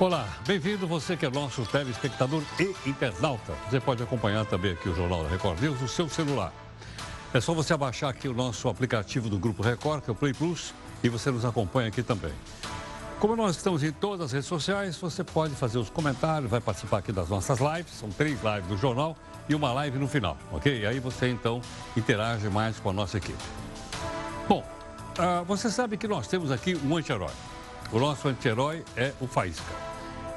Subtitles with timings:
[0.00, 3.52] Olá, bem-vindo você que é nosso telespectador e internauta.
[3.68, 6.52] Você pode acompanhar também aqui o Jornal da Record News no seu celular.
[7.34, 10.32] É só você abaixar aqui o nosso aplicativo do Grupo Record, que é o Play
[10.32, 10.72] Plus,
[11.02, 12.30] e você nos acompanha aqui também.
[13.18, 16.98] Como nós estamos em todas as redes sociais, você pode fazer os comentários, vai participar
[16.98, 19.16] aqui das nossas lives, são três lives do jornal
[19.48, 20.80] e uma live no final, ok?
[20.80, 21.60] E aí você então
[21.96, 23.42] interage mais com a nossa equipe.
[24.48, 24.64] Bom,
[25.18, 27.32] uh, você sabe que nós temos aqui um anti-herói.
[27.90, 29.87] O nosso anti-herói é o Faísca.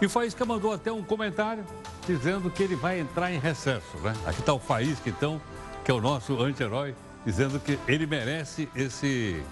[0.02, 1.64] E o Faísca mandou até um comentário
[2.08, 4.16] dizendo que ele vai entrar em recesso, né?
[4.26, 5.40] Aqui está o Faísca, então,
[5.86, 9.44] que é o nosso anti-herói, dizendo que ele merece esse,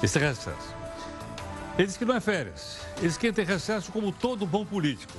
[0.00, 0.76] esse recesso.
[1.76, 4.64] Ele diz que não é férias, ele diz que entra em recesso como todo bom
[4.64, 5.14] político.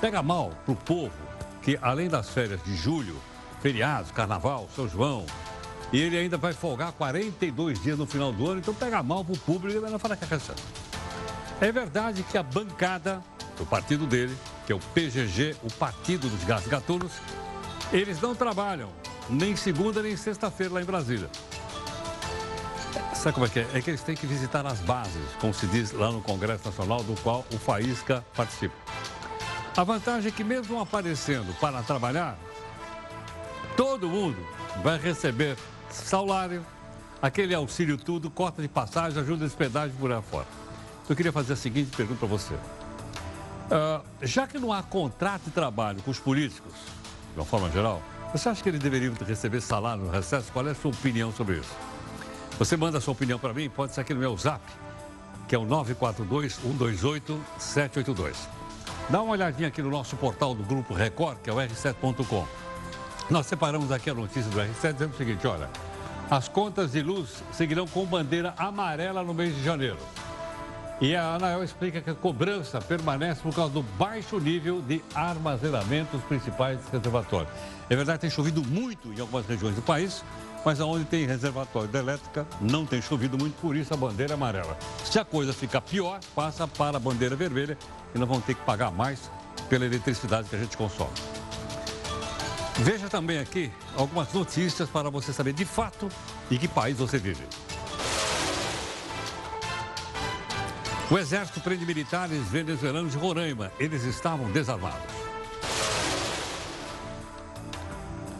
[0.00, 1.12] Pega mal para o povo
[1.60, 3.16] que, além das férias de julho,
[3.60, 5.26] feriados, carnaval, São João,
[5.92, 9.34] e ele ainda vai folgar 42 dias no final do ano, então pega mal para
[9.34, 10.62] o público e vai falar que é recesso.
[11.60, 13.20] É verdade que a bancada
[13.60, 17.12] o partido dele, que é o PGG, o Partido dos Gatunos,
[17.92, 18.90] eles não trabalham
[19.28, 21.28] nem segunda nem sexta-feira lá em Brasília.
[23.14, 23.68] Sabe como é que é?
[23.74, 27.02] É que eles têm que visitar as bases, como se diz lá no Congresso Nacional,
[27.02, 28.74] do qual o Faísca participa.
[29.76, 32.38] A vantagem é que, mesmo aparecendo para trabalhar,
[33.76, 34.38] todo mundo
[34.82, 35.56] vai receber
[35.90, 36.64] salário,
[37.20, 40.46] aquele auxílio tudo, cota de passagem, ajuda de hospedagem por aí fora.
[41.08, 42.54] Eu queria fazer a seguinte pergunta para você.
[43.70, 46.72] Uh, já que não há contrato de trabalho com os políticos,
[47.32, 50.50] de uma forma geral, você acha que eles deveriam receber salário no recesso?
[50.52, 51.70] Qual é a sua opinião sobre isso?
[52.58, 54.60] Você manda a sua opinião para mim, pode ser aqui no meu zap,
[55.46, 58.34] que é o 942-128-782.
[59.08, 62.46] Dá uma olhadinha aqui no nosso portal do Grupo Record, que é o r7.com.
[63.30, 65.70] Nós separamos aqui a notícia do R7 dizendo o seguinte, olha,
[66.28, 69.98] as contas de luz seguirão com bandeira amarela no mês de janeiro.
[71.00, 76.14] E a Anael explica que a cobrança permanece por causa do baixo nível de armazenamento
[76.14, 77.50] dos principais reservatórios.
[77.88, 80.22] É verdade que tem chovido muito em algumas regiões do país,
[80.62, 84.34] mas aonde tem reservatório de elétrica não tem chovido muito, por isso a bandeira é
[84.34, 84.76] amarela.
[85.02, 87.78] Se a coisa ficar pior, passa para a bandeira vermelha
[88.14, 89.30] e nós vamos ter que pagar mais
[89.70, 91.10] pela eletricidade que a gente consome.
[92.76, 96.10] Veja também aqui algumas notícias para você saber de fato
[96.50, 97.46] em que país você vive.
[101.10, 103.72] O exército prende militares venezuelanos de Roraima.
[103.80, 105.12] Eles estavam desarmados.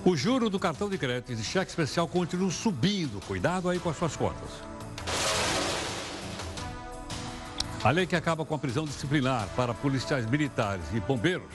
[0.04, 3.20] O juro do cartão de crédito e de cheque especial continua subindo.
[3.26, 4.48] Cuidado aí com as suas contas.
[7.82, 11.50] A lei que acaba com a prisão disciplinar para policiais militares e bombeiros.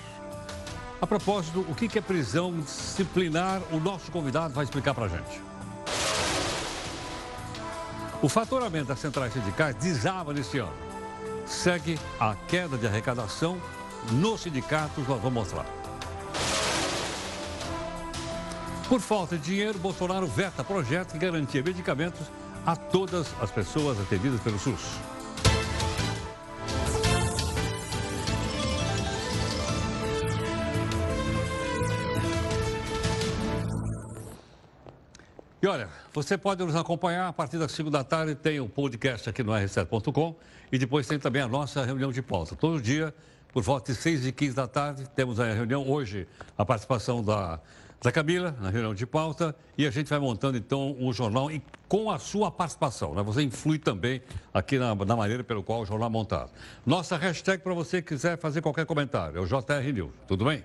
[1.02, 5.42] A propósito, o que é prisão disciplinar, o nosso convidado vai explicar para a gente.
[8.22, 10.85] O faturamento das centrais sindicais desaba neste ano
[11.46, 13.60] segue a queda de arrecadação
[14.12, 15.66] nos sindicatos, nós vamos mostrar.
[18.88, 22.28] Por falta de dinheiro, Bolsonaro veta projeto que garantia medicamentos
[22.66, 25.15] a todas as pessoas atendidas pelo SUS.
[35.66, 38.68] E olha, você pode nos acompanhar a partir das 5 da tarde, tem o um
[38.68, 40.36] podcast aqui no r7.com
[40.72, 42.56] e depois tem também a nossa reunião de pauta.
[42.56, 43.12] Todo dia,
[43.52, 45.90] por volta de 6 e 15 da tarde, temos a reunião.
[45.90, 47.60] Hoje, a participação da,
[48.00, 51.60] da Camila na reunião de pauta e a gente vai montando então um jornal e
[51.88, 53.16] com a sua participação.
[53.16, 53.24] Né?
[53.24, 54.22] Você influi também
[54.54, 56.52] aqui na, na maneira pelo qual o jornal é montado.
[56.86, 60.12] Nossa hashtag para você quiser fazer qualquer comentário é o JR News.
[60.28, 60.64] Tudo bem?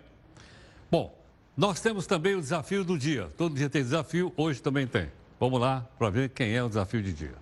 [0.91, 1.20] Bom,
[1.57, 3.29] nós temos também o desafio do dia.
[3.37, 5.11] Todo dia tem desafio, hoje também tem.
[5.39, 7.35] Vamos lá para ver quem é o desafio de dia.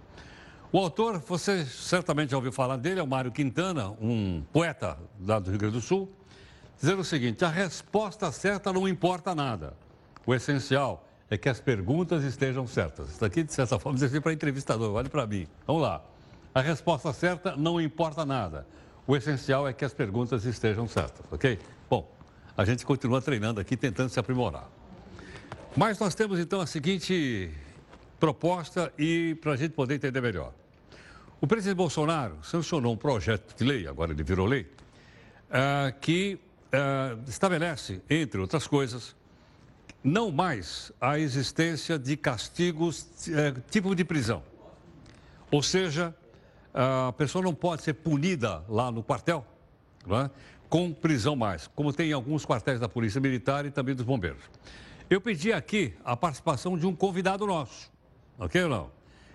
[0.71, 5.39] O autor, você certamente já ouviu falar dele, é o Mário Quintana, um poeta lá
[5.39, 6.13] do Rio Grande do Sul,
[6.79, 9.75] dizendo o seguinte: a resposta certa não importa nada.
[10.27, 13.11] O essencial é que as perguntas estejam certas.
[13.11, 15.47] Isso aqui, de certa forma, diz para entrevistador, vale para mim.
[15.67, 16.03] Vamos lá.
[16.55, 18.67] A resposta certa não importa nada.
[19.07, 21.59] O essencial é que as perguntas estejam certas, ok?
[22.59, 24.69] A gente continua treinando aqui, tentando se aprimorar.
[25.77, 27.53] Mas nós temos então a seguinte
[28.19, 30.53] proposta e para a gente poder entender melhor.
[31.41, 36.37] O presidente Bolsonaro sancionou um projeto de lei, agora ele virou lei, uh, que
[36.75, 39.15] uh, estabelece, entre outras coisas,
[40.03, 44.43] não mais a existência de castigos uh, tipo de prisão.
[45.49, 46.13] Ou seja,
[46.75, 49.47] a pessoa não pode ser punida lá no quartel,
[50.11, 50.31] é?
[50.69, 54.43] Com prisão mais, como tem em alguns quartéis da Polícia Militar e também dos bombeiros.
[55.09, 57.91] Eu pedi aqui a participação de um convidado nosso,
[58.39, 58.91] ok ou não?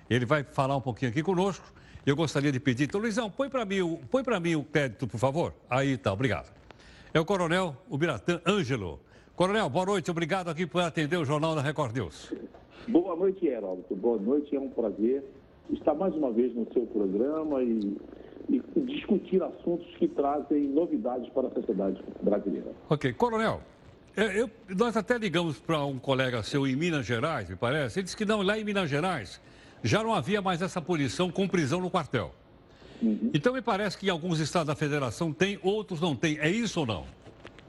[0.09, 1.65] Ele vai falar um pouquinho aqui conosco
[2.06, 5.53] Eu gostaria de pedir, então, Luizão, põe para mim, põe mim o crédito, por favor.
[5.69, 6.51] Aí tá, obrigado.
[7.13, 9.00] É o Coronel Ubiratã Ângelo.
[9.35, 12.33] Coronel, boa noite, obrigado aqui por atender o Jornal da Record News.
[12.89, 13.95] Boa noite, Heródoto.
[13.95, 15.24] Boa noite, é um prazer
[15.71, 17.97] estar mais uma vez no seu programa e,
[18.50, 22.72] e discutir assuntos que trazem novidades para a sociedade brasileira.
[22.90, 23.62] Ok, Coronel,
[24.16, 28.00] é, eu, nós até ligamos para um colega seu em Minas Gerais, me parece.
[28.00, 29.42] Ele disse que não, lá em Minas Gerais
[29.84, 32.31] já não havia mais essa punição com prisão no quartel.
[33.01, 33.31] Uhum.
[33.34, 36.38] Então me parece que em alguns estados da federação tem, outros não tem.
[36.40, 37.06] É isso ou não?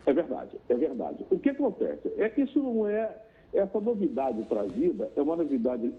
[0.06, 1.24] É verdade, é verdade.
[1.30, 2.12] O que acontece?
[2.18, 3.20] É que isso não é.
[3.52, 5.92] Essa novidade trazida é uma novidade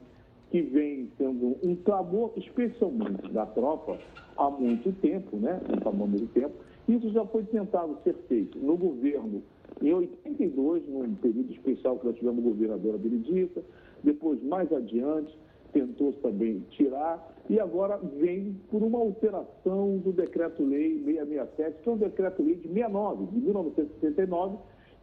[0.56, 4.00] que vem sendo um clamor, especialmente da tropa,
[4.38, 5.60] há muito tempo, né?
[5.84, 6.54] Há muito tempo.
[6.88, 9.44] Isso já foi tentado ser feito no governo
[9.82, 13.62] em 82, num período especial que nós tivemos o governador Benedita,
[14.02, 15.38] depois, mais adiante,
[15.74, 21.98] tentou também tirar, e agora vem por uma alteração do decreto-lei 667, que é um
[21.98, 24.58] decreto-lei de 69, de 1969,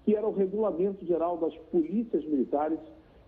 [0.06, 2.78] que era o regulamento geral das polícias militares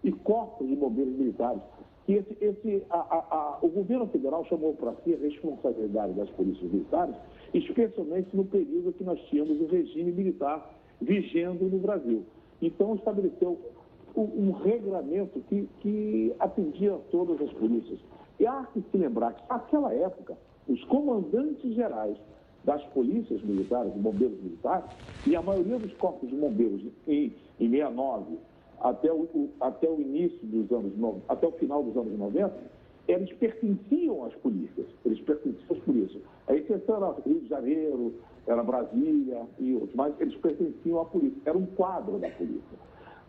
[0.02, 1.60] e corpos de bombeiros militares.
[2.06, 6.28] E esse, esse, a, a, a, o governo federal chamou para si a responsabilidade das
[6.30, 7.14] polícias militares,
[7.54, 10.70] especialmente no período que nós tínhamos o regime militar
[11.00, 12.24] vigendo no Brasil.
[12.60, 13.58] Então, estabeleceu
[14.14, 17.98] um, um regulamento que, que atendia todas as polícias.
[18.38, 20.36] E há que se lembrar que, naquela época,
[20.68, 22.18] os comandantes gerais
[22.64, 24.90] das polícias militares, bombeiros militares,
[25.26, 28.38] e a maioria dos corpos de bombeiros em, em 69
[28.80, 30.92] até o, até o início dos anos,
[31.28, 32.54] até o final dos anos 90,
[33.06, 36.22] eles pertenciam às polícias, eles pertenciam às polícias.
[36.46, 38.14] A exceção era Rio de Janeiro,
[38.46, 42.78] era Brasília e outros, mas eles pertenciam à polícia, era um quadro da polícia.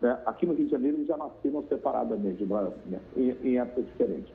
[0.00, 0.18] Né?
[0.26, 2.46] Aqui no Rio de Janeiro eles já nasceram separadamente,
[3.16, 4.32] em, em épocas diferentes.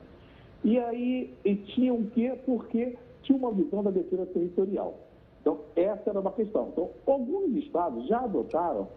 [0.64, 2.38] E aí, e tinham o quê?
[2.46, 4.98] Porque tinha uma visão da defesa territorial.
[5.40, 6.68] Então, essa era uma questão.
[6.72, 8.88] Então, alguns estados já adotaram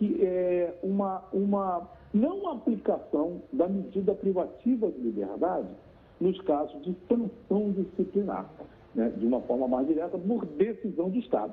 [0.00, 5.68] que é uma, uma não aplicação da medida privativa de liberdade
[6.18, 8.50] nos casos de sanção disciplinar,
[8.94, 11.52] né, de uma forma mais direta, por decisão de Estado.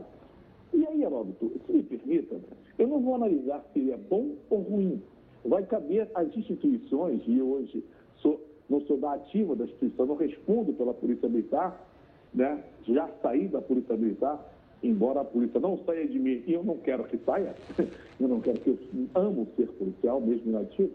[0.73, 2.37] E aí, Heródoto, se me permita,
[2.79, 5.03] eu não vou analisar se ele é bom ou ruim.
[5.43, 7.83] Vai caber às instituições, e hoje
[8.15, 11.85] sou, não sou da ativa da instituição, não respondo pela Polícia Militar,
[12.33, 14.39] né, já saí da Polícia Militar,
[14.83, 17.55] embora a polícia não saia de mim, e eu não quero que saia,
[18.19, 18.77] eu não quero que eu
[19.15, 20.91] amo ser policial, mesmo inativo,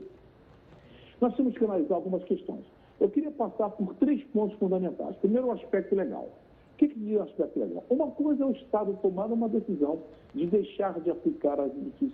[1.20, 2.64] nós temos que analisar algumas questões.
[3.00, 5.16] Eu queria passar por três pontos fundamentais.
[5.16, 6.28] Primeiro, o aspecto legal.
[6.74, 7.84] O que, que diz o aspecto legal?
[7.88, 10.00] Uma coisa é o Estado tomar uma decisão
[10.34, 11.70] de deixar de aplicar as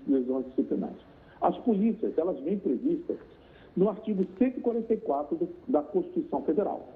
[0.06, 0.98] lesões disciplinares.
[1.40, 3.16] As polícias, elas vêm previstas
[3.76, 6.88] no artigo 144 do, da Constituição Federal,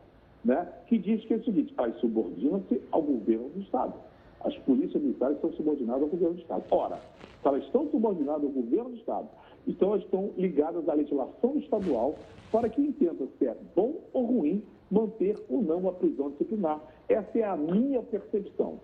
[0.44, 3.94] né, que diz que é o seguinte, elas subordinam-se ao governo do Estado.
[4.44, 6.64] As polícias militares são subordinadas ao governo do Estado.
[6.70, 9.28] Ora, se elas estão subordinadas ao governo do Estado,
[9.66, 12.16] então elas estão ligadas à legislação estadual
[12.50, 16.80] para que entenda se é bom ou ruim manter ou não a prisão disciplinar.
[17.08, 18.80] Essa é a minha percepção.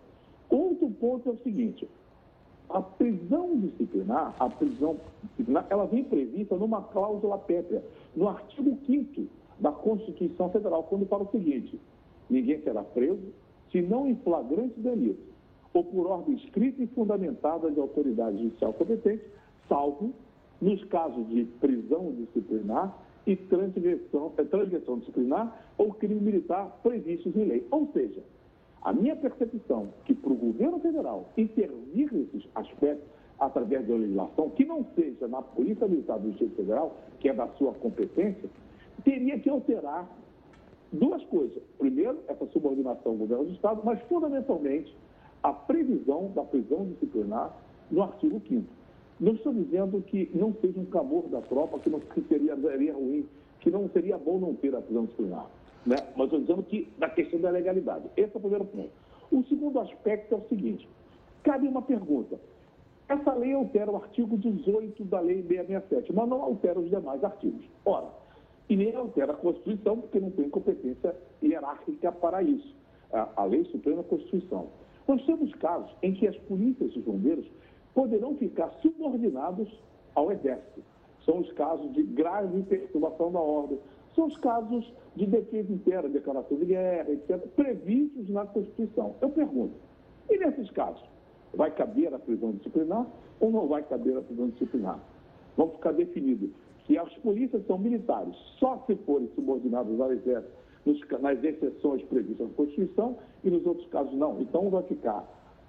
[0.48, 1.88] Outro ponto é o seguinte,
[2.70, 7.82] a prisão disciplinar, a prisão disciplinar, ela vem prevista numa cláusula pétrea,
[8.14, 9.26] no artigo 5
[9.58, 11.78] da Constituição Federal, quando fala o seguinte,
[12.30, 13.32] ninguém será preso
[13.70, 15.37] se não em flagrante delito
[15.72, 19.24] ou por ordem escrita e fundamentada de autoridade judicial competente,
[19.68, 20.12] salvo
[20.60, 22.96] nos casos de prisão disciplinar
[23.26, 27.66] e transgressão, é, transgressão disciplinar ou crime militar previstos em lei.
[27.70, 28.22] Ou seja,
[28.82, 33.06] a minha percepção que para o governo federal intervir nesses aspectos
[33.38, 37.46] através da legislação, que não seja na Polícia Militar do Distrito Federal, que é da
[37.48, 38.48] sua competência,
[39.04, 40.08] teria que alterar
[40.92, 41.62] duas coisas.
[41.78, 44.94] Primeiro, essa subordinação ao governo do Estado, mas fundamentalmente
[45.42, 47.54] a previsão da prisão disciplinar
[47.90, 48.78] no artigo 5
[49.20, 52.94] não estou dizendo que não seja um clamor da tropa, que, não, que seria, seria
[52.94, 53.28] ruim,
[53.60, 55.46] que não seria bom não ter a prisão disciplinar.
[55.84, 55.96] Né?
[56.16, 58.08] Mas estou dizendo que da questão da legalidade.
[58.16, 58.90] Esse é o primeiro ponto.
[59.30, 60.88] O segundo aspecto é o seguinte:
[61.42, 62.38] cabe uma pergunta.
[63.08, 67.64] Essa lei altera o artigo 18 da Lei 667, mas não altera os demais artigos.
[67.84, 68.06] Ora,
[68.68, 72.76] e nem altera a Constituição, porque não tem competência hierárquica para isso.
[73.10, 74.66] A, a Lei Suprema é a Constituição.
[75.08, 77.46] Nós temos casos em que as polícias e os bombeiros
[77.94, 79.66] poderão ficar subordinados
[80.14, 80.82] ao Exército.
[81.24, 83.78] São os casos de grave perturbação da ordem,
[84.14, 89.14] são os casos de defesa interna, declaração de guerra, etc., previstos na Constituição.
[89.22, 89.74] Eu pergunto,
[90.28, 91.02] e nesses casos,
[91.54, 93.06] vai caber a prisão disciplinar
[93.40, 95.00] ou não vai caber a prisão disciplinar?
[95.56, 96.52] Vamos ficar definido
[96.84, 100.58] que as polícias são militares, só se forem subordinadas ao Exército
[101.20, 104.40] nas exceções previstas na Constituição e nos outros casos não.
[104.40, 105.24] Então vai ficar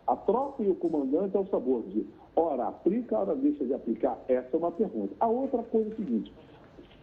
[0.07, 4.19] a tropa e o comandante ao sabor de ora aplica, ora deixa de aplicar.
[4.27, 5.13] Essa é uma pergunta.
[5.19, 6.33] A outra coisa é a seguinte: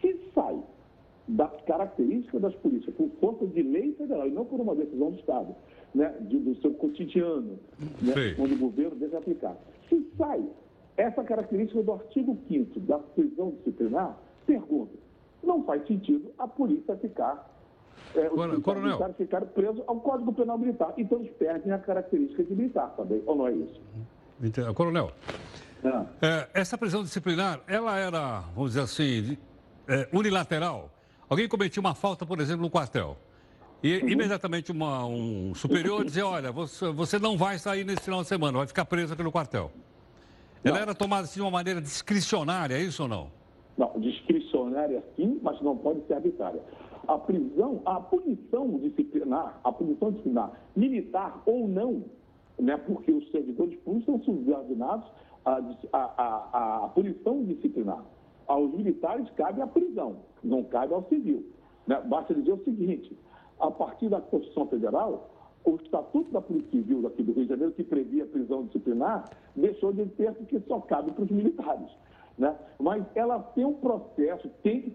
[0.00, 0.58] se sai
[1.28, 5.18] da característica das polícias por força de lei federal e não por uma decisão do
[5.18, 5.54] Estado,
[5.94, 7.58] né, de, do seu cotidiano,
[8.00, 9.56] né, onde o governo deve aplicar.
[9.88, 10.44] Se sai
[10.96, 14.92] essa característica do artigo 5 da prisão disciplinar, pergunta,
[15.42, 17.55] não faz sentido a polícia ficar
[18.14, 18.88] é, os Coronel.
[18.88, 20.94] militares ficaram presos ao Código Penal Militar.
[20.96, 23.80] Então eles perdem a característica de militar também, ou não é isso?
[24.74, 25.12] Coronel,
[25.84, 26.04] ah.
[26.20, 29.38] é, essa prisão disciplinar, ela era, vamos dizer assim,
[29.88, 30.90] é, unilateral?
[31.28, 33.16] Alguém cometia uma falta, por exemplo, no quartel.
[33.82, 34.08] E uhum.
[34.08, 38.58] imediatamente uma, um superior dizia, olha, você, você não vai sair nesse final de semana,
[38.58, 39.70] vai ficar preso aqui no quartel.
[40.64, 40.82] Ela não.
[40.82, 43.30] era tomada assim, de uma maneira discricionária, é isso ou não?
[43.76, 46.60] Não, discricionária sim, mas não pode ser arbitrária.
[47.06, 52.04] A prisão, a punição disciplinar, a punição disciplinar, militar ou não,
[52.58, 55.08] né, porque os servidores públicos são subordinados
[55.44, 55.60] à,
[55.92, 58.04] à, à, punição disciplinar.
[58.46, 61.44] Aos militares cabe a prisão, não cabe ao civil.
[61.86, 62.00] Né?
[62.06, 63.16] Basta dizer o seguinte:
[63.58, 65.30] a partir da Constituição Federal,
[65.64, 69.28] o Estatuto da Polícia Civil daqui do Rio de Janeiro, que previa a prisão disciplinar,
[69.54, 71.90] deixou de ter porque só cabe para os militares.
[72.38, 72.56] Né?
[72.78, 74.90] Mas ela tem um processo, tem que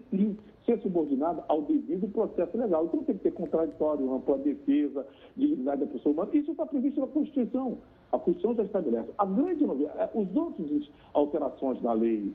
[0.64, 2.84] ser subordinada ao devido processo legal.
[2.84, 6.30] Então tem que ter contraditório, ampla defesa, dignidade da pessoa humana.
[6.32, 7.78] Isso está previsto na Constituição.
[8.10, 9.10] A Constituição já estabelece.
[9.18, 12.32] A grande novidade, é, os outros alterações da lei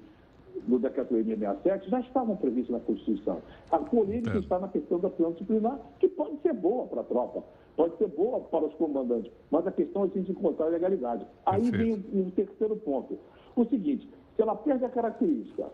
[0.65, 3.41] do decreto-lei 667 já estavam previstos na Constituição.
[3.72, 4.39] A polêmica é.
[4.39, 7.43] está na questão da prisão disciplinar, que pode ser boa para a tropa,
[7.75, 11.25] pode ser boa para os comandantes, mas a questão é a gente encontrar a legalidade.
[11.46, 13.19] Aí vem o, o terceiro ponto.
[13.55, 15.67] O seguinte, se ela perde a característica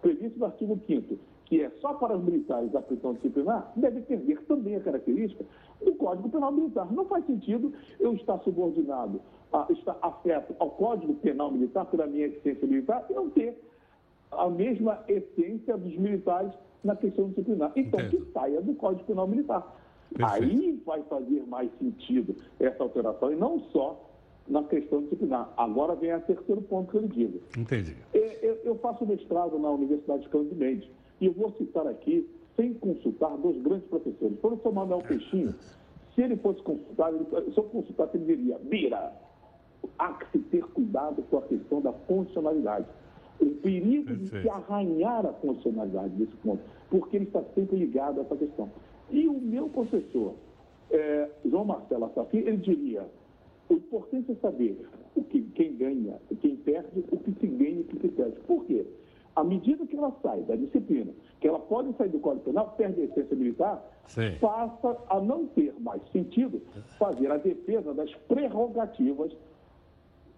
[0.00, 1.18] prevista no artigo 5
[1.48, 5.42] que é só para os militares a prisão disciplinar, deve perder também a característica
[5.82, 6.92] do Código Penal Militar.
[6.92, 9.18] Não faz sentido eu estar subordinado,
[9.50, 13.58] a, estar afeto ao Código Penal Militar pela minha essência militar e não ter
[14.30, 16.52] a mesma essência dos militares
[16.84, 17.72] na questão disciplinar.
[17.74, 18.26] Então, Entendo.
[18.26, 19.74] que saia do Código Penal Militar.
[20.14, 20.44] Perfeito.
[20.44, 24.04] Aí vai fazer mais sentido essa alteração e não só
[24.46, 25.50] na questão disciplinar.
[25.56, 27.40] Agora vem o terceiro ponto que eu lhe digo.
[27.56, 27.96] Entendi.
[28.12, 32.74] Eu, eu faço mestrado na Universidade de Cândido Mendes e eu vou citar aqui, sem
[32.74, 34.34] consultar, dois grandes professores.
[34.34, 35.54] O professor Manuel Peixinho,
[36.14, 39.12] se ele fosse consultar, ele, se eu consultasse, ele diria, Bira,
[39.98, 42.86] há que se ter cuidado com a questão da funcionalidade.
[43.40, 44.34] O perigo Perfeito.
[44.34, 46.60] de se arranhar a funcionalidade desse ponto,
[46.90, 48.68] porque ele está sempre ligado a essa questão.
[49.10, 50.34] E o meu professor,
[50.90, 53.06] é, João Marcelo Assafi, ele diria,
[53.68, 57.80] o importante é saber o que, quem ganha, quem perde, o que se ganha e
[57.80, 58.40] o que se perde.
[58.46, 58.84] Por quê?
[59.38, 63.02] À medida que ela sai da disciplina, que ela pode sair do Código Penal, perde
[63.02, 64.36] a essência militar, Sim.
[64.40, 66.60] passa a não ter mais sentido
[66.98, 69.30] fazer a defesa das prerrogativas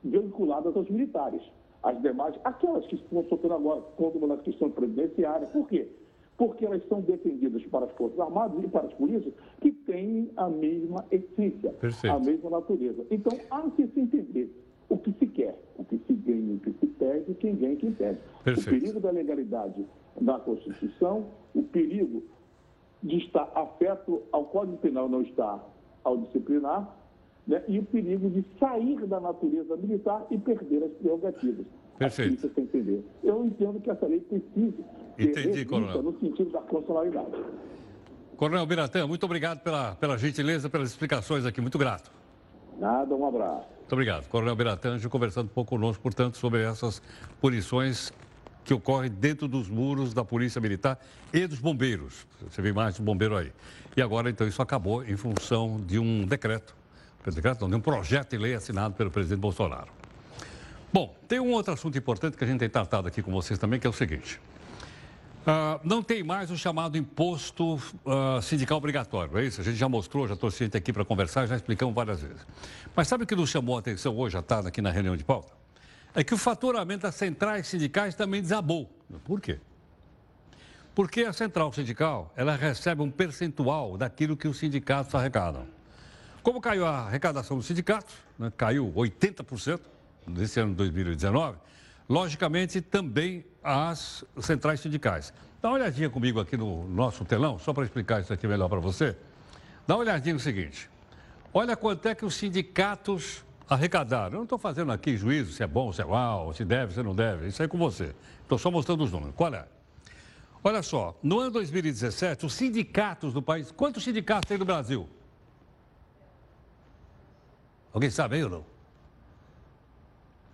[0.04, 1.40] vinculadas aos militares.
[1.83, 5.47] As demais, aquelas que estão sofrendo agora, como na questão previdenciária.
[5.47, 5.88] Por quê?
[6.37, 10.50] Porque elas são defendidas para as Forças Armadas e para as polícias que têm a
[10.50, 12.14] mesma essência, Perfeito.
[12.14, 13.07] a mesma natureza.
[13.11, 14.54] Então, há que se entender
[14.90, 16.71] o que se quer, o que se ganha, o que
[17.40, 18.20] quem ganha e quem perde.
[18.44, 18.68] Perfeito.
[18.68, 19.85] O perigo da legalidade
[20.20, 22.23] da Constituição, o perigo
[23.02, 25.64] de estar afeto ao Código Penal não estar
[26.04, 26.97] ao disciplinar,
[27.47, 27.62] né?
[27.66, 31.66] e o perigo de sair da natureza militar e perder as prerrogativas.
[31.99, 32.47] Perfeito.
[32.47, 33.04] Isso entender.
[33.23, 34.82] Eu entendo que essa lei precisa
[35.18, 36.02] Entendi, coronel.
[36.02, 37.44] no sentido da constitucionalidade.
[38.37, 41.61] Coronel Biratã, muito obrigado pela, pela gentileza, pelas explicações aqui.
[41.61, 42.11] Muito grato.
[42.78, 43.68] Nada, um abraço.
[43.90, 44.28] Muito obrigado.
[44.28, 47.02] Coronel Biratanjo conversando um pouco conosco, portanto, sobre essas
[47.40, 48.12] punições
[48.62, 50.97] que ocorrem dentro dos muros da Polícia Militar
[51.32, 52.25] e dos bombeiros.
[52.49, 53.52] Você vê mais do bombeiro aí.
[53.97, 56.73] E agora, então, isso acabou em função de um decreto,
[57.35, 59.88] decreto não, de um projeto de lei assinado pelo presidente Bolsonaro.
[60.92, 63.80] Bom, tem um outro assunto importante que a gente tem tratado aqui com vocês também,
[63.80, 64.40] que é o seguinte.
[65.40, 69.61] Uh, não tem mais o chamado imposto uh, sindical obrigatório, é isso?
[69.61, 72.47] A gente já mostrou, já trouxe gente aqui para conversar, já explicamos várias vezes.
[72.94, 75.25] Mas sabe o que nos chamou a atenção hoje à tarde aqui na reunião de
[75.25, 75.52] pauta?
[76.14, 78.90] É que o faturamento das centrais sindicais também desabou.
[79.25, 79.59] Por quê?
[80.94, 85.66] Porque a central sindical, ela recebe um percentual daquilo que os sindicatos arrecadam.
[86.42, 89.80] Como caiu a arrecadação dos sindicatos, né, caiu 80%
[90.26, 91.56] nesse ano de 2019,
[92.09, 95.33] logicamente também as centrais sindicais.
[95.61, 98.81] Dá uma olhadinha comigo aqui no nosso telão, só para explicar isso aqui melhor para
[98.81, 99.17] você.
[99.87, 100.88] Dá uma olhadinha no seguinte.
[101.52, 104.35] Olha quanto é que os sindicatos arrecadaram.
[104.35, 107.02] Eu não estou fazendo aqui juízo se é bom, se é mal, se deve, se
[107.02, 107.49] não deve.
[107.49, 108.14] Isso aí é com você.
[108.43, 109.35] Estou só mostrando os números.
[109.37, 109.67] Qual é?
[110.62, 113.71] Olha só, no ano 2017, os sindicatos do país.
[113.73, 115.09] Quantos sindicatos tem no Brasil?
[117.93, 118.67] Alguém sabe aí ou não?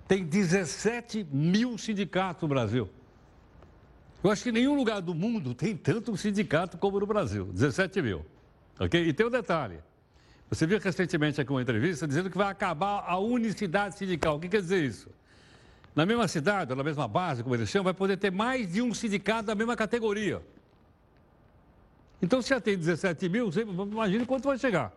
[0.07, 2.89] Tem 17 mil sindicatos no Brasil.
[4.27, 7.45] Eu acho que nenhum lugar do mundo tem tanto sindicato como no Brasil.
[7.45, 8.27] 17 mil.
[8.77, 9.01] Ok?
[9.01, 9.79] E tem um detalhe.
[10.51, 14.35] Você viu recentemente aqui uma entrevista dizendo que vai acabar a unicidade sindical.
[14.35, 15.09] O que quer dizer isso?
[15.95, 18.83] Na mesma cidade, ou na mesma base, como eles chamam, vai poder ter mais de
[18.83, 20.43] um sindicato da mesma categoria.
[22.21, 24.93] Então, se já tem 17 mil, você imagina quanto vai chegar.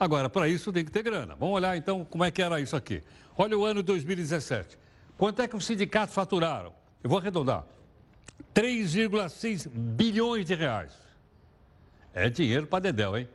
[0.00, 1.34] Agora, para isso tem que ter grana.
[1.34, 3.02] Vamos olhar então como é que era isso aqui.
[3.36, 4.78] Olha o ano 2017.
[5.18, 6.72] Quanto é que os sindicatos faturaram?
[7.02, 7.73] Eu vou arredondar.
[8.54, 10.92] 3,6 bilhões de reais.
[12.14, 13.28] É dinheiro para Dedéu, hein?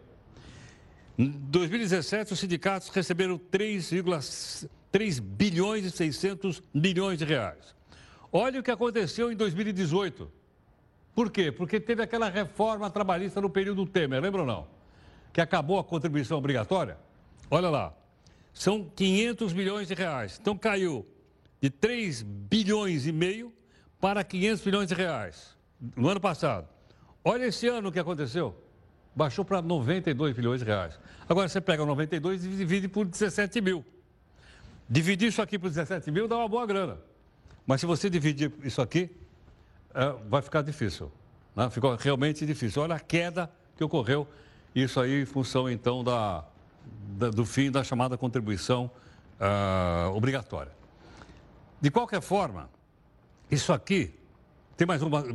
[1.18, 7.76] Em 2017, os sindicatos receberam 3,3 bilhões e 600 milhões de reais.
[8.32, 10.32] Olha o que aconteceu em 2018.
[11.14, 11.52] Por quê?
[11.52, 14.68] Porque teve aquela reforma trabalhista no período Temer, lembra ou não?
[15.34, 16.98] Que acabou a contribuição obrigatória.
[17.52, 17.94] Olha lá,
[18.54, 20.40] são 500 milhões de reais.
[20.40, 21.06] Então caiu
[21.60, 23.52] de 3 bilhões e meio
[24.00, 25.56] para 500 milhões de reais
[25.96, 26.68] no ano passado.
[27.24, 28.56] Olha esse ano o que aconteceu.
[29.16, 31.00] Baixou para 92 milhões de reais.
[31.28, 33.84] Agora você pega 92 e divide por 17 mil.
[34.90, 36.98] Dividir isso aqui por 17 mil dá uma boa grana.
[37.66, 39.10] Mas se você dividir isso aqui,
[39.94, 41.12] é, vai ficar difícil.
[41.56, 41.70] Né?
[41.70, 42.82] Ficou realmente difícil.
[42.82, 44.28] Olha a queda que ocorreu,
[44.74, 46.44] isso aí em função então da,
[47.18, 48.90] da do fim da chamada contribuição
[49.40, 50.72] uh, obrigatória.
[51.82, 52.70] De qualquer forma,
[53.52, 54.14] isso aqui,
[54.78, 55.26] tem mais uma.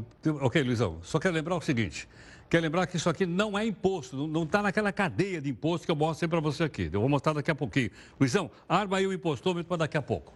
[0.40, 2.09] Ok, Luizão, só quero lembrar o seguinte:
[2.49, 5.90] quero lembrar que isso aqui não é imposto, não está naquela cadeia de imposto que
[5.90, 6.88] eu mostro para você aqui.
[6.92, 7.90] Eu vou mostrar daqui a pouquinho.
[8.18, 10.33] Luizão, arma aí o impostômetro para daqui a pouco.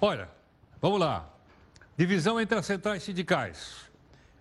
[0.00, 0.28] Olha,
[0.80, 1.30] vamos lá.
[1.96, 3.84] Divisão entre as centrais sindicais.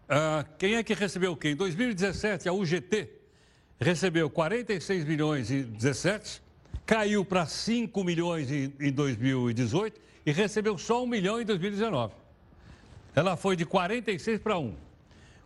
[0.03, 1.49] Uh, quem é que recebeu o quê?
[1.49, 3.09] Em 2017, a UGT
[3.79, 6.41] recebeu 46 milhões e 17,
[6.85, 12.22] caiu para 5 milhões em 2018 e recebeu só 1 milhão em 2019.
[13.15, 14.75] Ela foi de 46 para 1.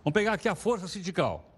[0.03, 1.57] Vamos pegar aqui a força sindical.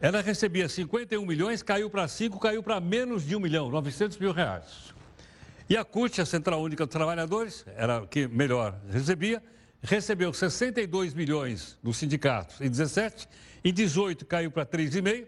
[0.00, 4.32] Ela recebia 51 milhões, caiu para 5, caiu para menos de 1 milhão, 900 mil
[4.32, 4.94] reais.
[5.68, 9.42] E a CUT, a Central Única dos Trabalhadores, era que melhor recebia,
[9.82, 13.28] recebeu 62 milhões dos sindicatos em 17,
[13.62, 15.26] em 18 caiu para 3,5,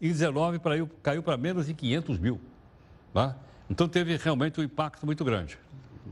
[0.00, 0.60] em 19
[1.02, 2.40] caiu para menos de 500 mil.
[3.12, 3.36] Tá?
[3.68, 5.58] Então teve realmente um impacto muito grande,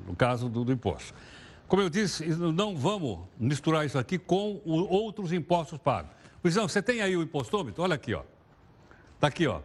[0.06, 1.14] no caso do, do imposto.
[1.70, 6.10] Como eu disse, não vamos misturar isso aqui com outros impostos pagos.
[6.42, 7.84] Luizão, você tem aí o impostômetro?
[7.84, 8.24] Olha aqui, ó.
[9.14, 9.60] Está aqui, ó.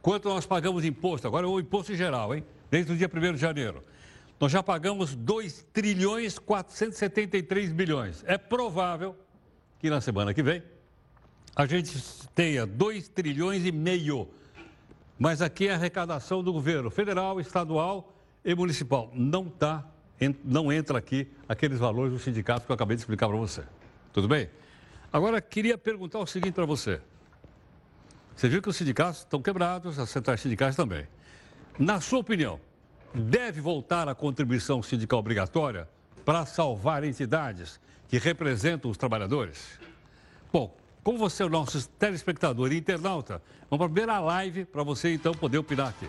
[0.00, 1.26] Quanto nós pagamos de imposto?
[1.26, 2.42] Agora é o imposto geral, hein?
[2.70, 3.84] Desde o dia 1 de janeiro.
[4.40, 8.24] Nós já pagamos 2 trilhões 473 bilhões.
[8.26, 9.14] É provável
[9.78, 10.62] que na semana que vem
[11.54, 11.92] a gente
[12.34, 14.26] tenha 2 trilhões e meio.
[15.18, 18.10] Mas aqui é a arrecadação do governo federal, estadual
[18.42, 19.10] e municipal.
[19.12, 19.86] Não está
[20.44, 23.62] não entra aqui aqueles valores do sindicato que eu acabei de explicar para você.
[24.12, 24.48] Tudo bem?
[25.12, 27.00] Agora, queria perguntar o seguinte para você.
[28.36, 31.06] Você viu que os sindicatos estão quebrados, as centrais sindicais também.
[31.78, 32.60] Na sua opinião,
[33.14, 35.88] deve voltar a contribuição sindical obrigatória
[36.24, 39.78] para salvar entidades que representam os trabalhadores?
[40.52, 44.82] Bom, como você é o nosso telespectador e internauta, vamos para a primeira live para
[44.82, 46.08] você então poder opinar aqui.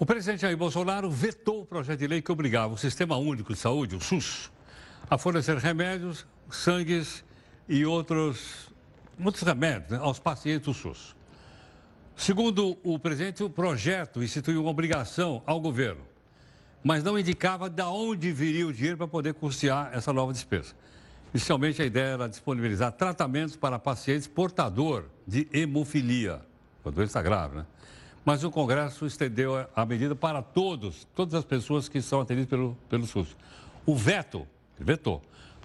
[0.00, 3.58] O presidente Jair Bolsonaro vetou o projeto de lei que obrigava o Sistema Único de
[3.58, 4.48] Saúde, o SUS,
[5.10, 7.24] a fornecer remédios, sangues
[7.68, 8.72] e outros,
[9.18, 11.16] muitos remédios né, aos pacientes do SUS.
[12.14, 16.02] Segundo o presidente, o projeto instituiu uma obrigação ao governo,
[16.84, 20.76] mas não indicava de onde viria o dinheiro para poder custear essa nova despesa.
[21.34, 26.40] Inicialmente, a ideia era disponibilizar tratamentos para pacientes portador de hemofilia,
[26.84, 27.66] uma doença grave, né?
[28.28, 32.76] Mas o Congresso estendeu a medida para todos, todas as pessoas que são atendidas pelo,
[32.86, 33.34] pelo SUS.
[33.86, 34.46] O veto,
[34.78, 35.22] vetou,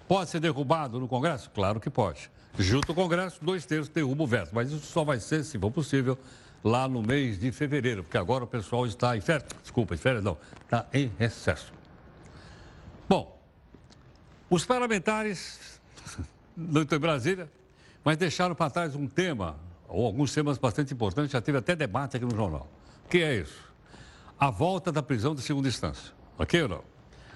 [0.08, 1.50] pode ser derrubado no Congresso?
[1.50, 2.30] Claro que pode.
[2.58, 5.70] Junto ao Congresso, dois terços derruba o veto, mas isso só vai ser, se for
[5.70, 6.16] possível,
[6.64, 10.24] lá no mês de fevereiro, porque agora o pessoal está em férias, desculpa, em férias
[10.24, 11.70] não, está em recesso.
[13.06, 13.38] Bom,
[14.48, 15.78] os parlamentares
[16.56, 17.52] não estão em Brasília,
[18.02, 19.54] mas deixaram para trás um tema
[19.94, 22.68] ou alguns temas bastante importantes, já teve até debate aqui no jornal.
[23.04, 23.72] O que é isso?
[24.38, 26.12] A volta da prisão de segunda instância.
[26.36, 26.84] Ok ou não?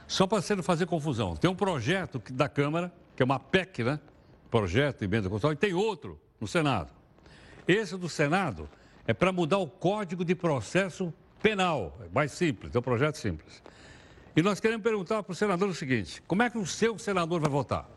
[0.09, 1.37] Só para você não fazer confusão.
[1.37, 4.01] Tem um projeto da Câmara, que é uma PEC, né?
[4.51, 6.90] Projeto de emenda constitucional, e tem outro no Senado.
[7.66, 8.68] Esse do Senado
[9.07, 11.97] é para mudar o Código de Processo Penal.
[12.05, 13.62] É mais simples, é um projeto simples.
[14.35, 17.40] E nós queremos perguntar para o senador o seguinte: como é que o seu senador
[17.40, 17.88] vai votar?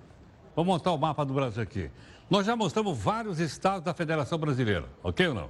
[0.56, 1.90] Vamos montar o mapa do Brasil aqui.
[2.32, 5.50] Nós já mostramos vários estados da Federação Brasileira, ok ou não?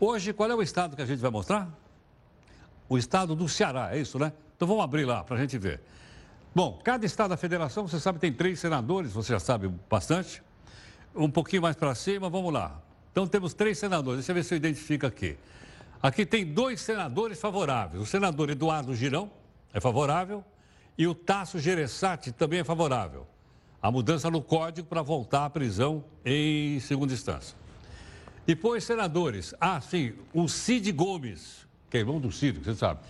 [0.00, 1.68] Hoje, qual é o estado que a gente vai mostrar?
[2.88, 4.32] O estado do Ceará, é isso, né?
[4.56, 5.82] Então vamos abrir lá para a gente ver.
[6.54, 10.42] Bom, cada estado da federação, você sabe, tem três senadores, você já sabe bastante.
[11.14, 12.80] Um pouquinho mais para cima, vamos lá.
[13.12, 15.36] Então temos três senadores, deixa eu ver se eu identifico aqui.
[16.02, 18.02] Aqui tem dois senadores favoráveis.
[18.02, 19.30] O senador Eduardo Girão
[19.70, 20.42] é favorável
[20.96, 23.26] e o Tasso Gereissati também é favorável.
[23.80, 27.56] A mudança no código para voltar à prisão em segunda instância.
[28.46, 29.54] Depois, senadores.
[29.60, 33.00] Ah, sim, o Cid Gomes, que é irmão do Cid, você sabe.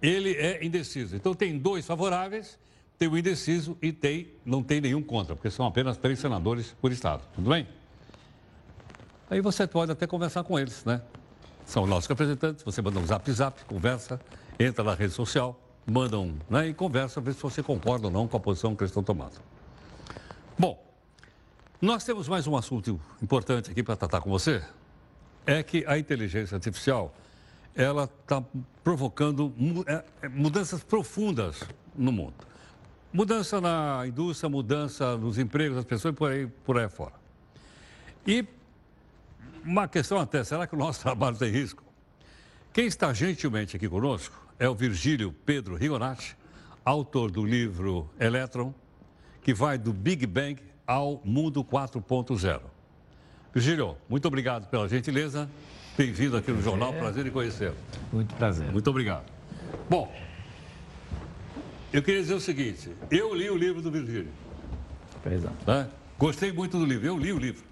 [0.00, 1.16] Ele é indeciso.
[1.16, 2.58] Então tem dois favoráveis
[2.98, 6.92] tem o indeciso e tem, não tem nenhum contra, porque são apenas três senadores por
[6.92, 7.22] estado.
[7.34, 7.66] Tudo bem?
[9.28, 11.02] Aí você pode até conversar com eles, né?
[11.66, 14.20] São nossos representantes, você manda um zap zap, conversa,
[14.58, 16.68] entra na rede social, manda um, né?
[16.68, 19.40] E conversa, vê se você concorda ou não com a posição que eles estão tomando.
[20.56, 20.80] Bom,
[21.82, 24.62] nós temos mais um assunto importante aqui para tratar com você.
[25.44, 27.12] É que a inteligência artificial,
[27.74, 28.40] ela está
[28.84, 29.52] provocando
[29.88, 32.34] é, mudanças profundas no mundo.
[33.12, 37.14] Mudança na indústria, mudança nos empregos das pessoas e por aí, por aí fora.
[38.24, 38.46] E
[39.64, 41.82] uma questão até, será que o nosso trabalho tem risco?
[42.72, 46.36] Quem está gentilmente aqui conosco é o Virgílio Pedro Rigonati,
[46.84, 48.72] autor do livro Elétron,
[49.44, 52.60] que vai do Big Bang ao mundo 4.0.
[53.52, 55.48] Virgílio, muito obrigado pela gentileza.
[55.98, 57.76] Bem-vindo aqui no Jornal, prazer em conhecê-lo.
[58.10, 58.72] Muito prazer.
[58.72, 59.30] Muito obrigado.
[59.88, 60.12] Bom,
[61.92, 64.32] eu queria dizer o seguinte: eu li o livro do Virgílio.
[65.22, 65.48] Pois é.
[65.66, 65.88] Né?
[66.18, 67.62] Gostei muito do livro, eu li o livro.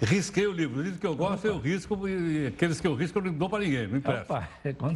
[0.00, 0.80] Risquei o livro.
[0.80, 1.48] O livro que eu gosto, Opa.
[1.48, 4.32] eu risco, e aqueles que eu risco eu não dou para ninguém, não empresto.
[4.32, 4.48] Opa,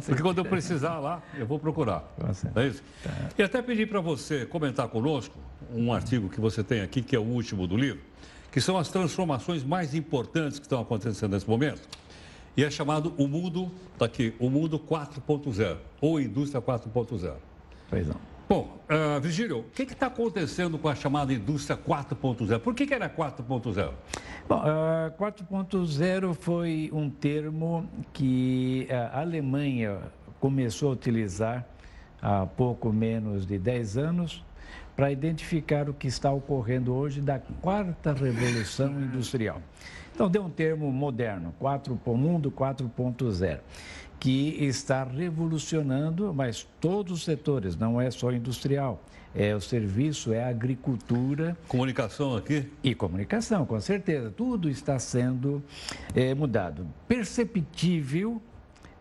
[0.05, 2.11] Porque quando eu precisar lá, eu vou procurar.
[2.55, 2.81] É isso?
[3.03, 3.11] Tá.
[3.37, 5.37] E até pedir para você comentar conosco
[5.71, 8.01] um artigo que você tem aqui, que é o último do livro,
[8.51, 11.87] que são as transformações mais importantes que estão acontecendo nesse momento.
[12.57, 17.33] E é chamado O Mundo, está aqui, O Mundo 4.0, ou Indústria 4.0.
[17.89, 18.34] Pois não.
[18.47, 22.59] Bom, uh, Virgílio, o que está acontecendo com a chamada indústria 4.0?
[22.59, 23.91] Por que, que era 4.0?
[24.47, 29.97] Bom, uh, 4.0 foi um termo que a Alemanha
[30.39, 31.65] começou a utilizar
[32.21, 34.45] há pouco menos de 10 anos
[34.95, 39.59] para identificar o que está ocorrendo hoje da quarta revolução industrial.
[40.13, 43.59] Então, deu um termo moderno, 4, mundo 4.0
[44.19, 49.01] que está revolucionando, mas todos os setores, não é só industrial.
[49.37, 51.57] É o serviço, é a agricultura.
[51.67, 52.71] Comunicação aqui?
[52.81, 54.31] E comunicação, com certeza.
[54.31, 55.61] Tudo está sendo
[56.15, 56.87] é, mudado.
[57.05, 58.41] Perceptível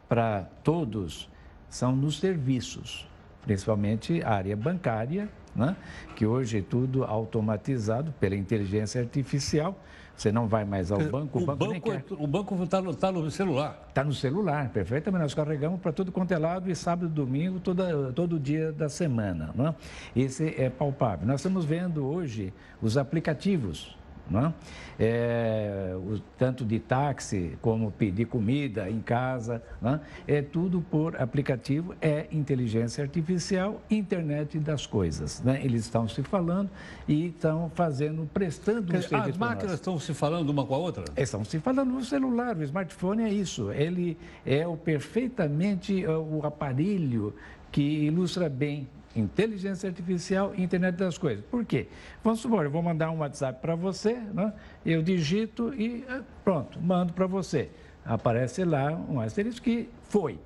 [0.09, 1.31] para todos
[1.70, 3.09] são nos serviços,
[3.42, 5.77] principalmente a área bancária, né?
[6.16, 9.79] que hoje é tudo automatizado pela inteligência artificial
[10.16, 12.94] você não vai mais ao banco, o, o banco, banco é, O banco está no,
[12.94, 13.85] tá no celular.
[13.88, 15.22] Está no celular, perfeitamente.
[15.22, 18.88] Nós carregamos para tudo quanto é lado e sábado e domingo, toda, todo dia da
[18.88, 19.50] semana.
[19.55, 19.74] Não é?
[20.14, 21.27] Esse é palpável.
[21.27, 23.96] Nós estamos vendo hoje os aplicativos
[24.29, 24.55] não é?
[24.99, 30.01] É, o, tanto de táxi como pedir comida em casa, não é?
[30.29, 35.43] é tudo por aplicativo, é inteligência artificial, internet das coisas.
[35.43, 35.61] Né?
[35.65, 36.71] Eles estão se falando
[37.09, 39.31] e estão fazendo, prestando um serviço.
[39.31, 41.05] As máquinas estão se falando uma com a outra?
[41.17, 43.73] Estão se falando no celular, o smartphone é isso.
[43.73, 47.35] Ele é o perfeitamente o aparelho
[47.73, 51.44] que ilustra bem inteligência artificial e internet das coisas.
[51.44, 51.88] Por quê?
[52.22, 54.53] Vamos supor, eu vou mandar um WhatsApp para você, né?
[54.85, 57.70] eu digito e eh, pronto, mando para você.
[58.05, 60.38] Aparece lá um asterisco que foi.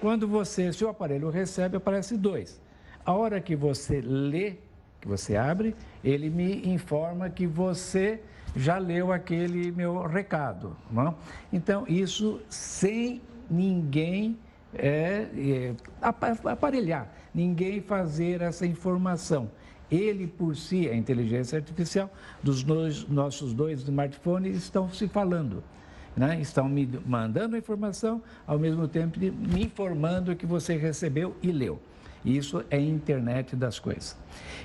[0.00, 2.60] Quando você, se o aparelho recebe, aparece dois.
[3.04, 4.56] A hora que você lê,
[5.00, 8.20] que você abre, ele me informa que você
[8.54, 10.76] já leu aquele meu recado.
[10.90, 11.14] Não?
[11.52, 14.36] Então, isso sem ninguém
[14.74, 19.50] é, é, aparelhar, ninguém fazer essa informação.
[19.90, 22.10] Ele por si, a inteligência artificial,
[22.42, 25.62] dos dois, nossos dois smartphones estão se falando.
[26.16, 26.40] Né?
[26.40, 31.78] Estão me mandando a informação, ao mesmo tempo me informando que você recebeu e leu.
[32.24, 34.16] Isso é internet das coisas.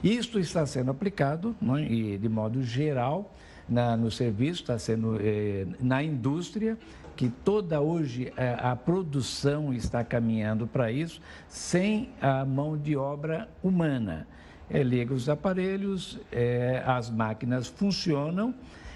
[0.02, 3.36] Isso está sendo aplicado né, e de modo geral
[3.70, 6.78] na, no serviço, está sendo eh, na indústria
[7.15, 13.50] que toda hoje é, a produção está caminhando para isso, sem a mão de obra
[13.63, 14.28] humana.
[14.69, 18.54] É, liga os aparelhos, é, as máquinas funcionam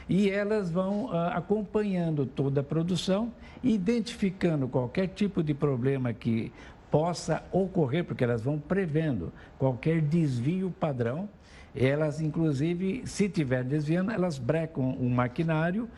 [0.07, 6.51] e elas vão ah, acompanhando toda a produção, identificando qualquer tipo de problema que
[6.91, 11.27] possa ocorrer, porque elas vão prevendo qualquer desvio padrão.
[11.75, 15.89] Elas, inclusive, se tiver desviando, elas brecam o maquinário,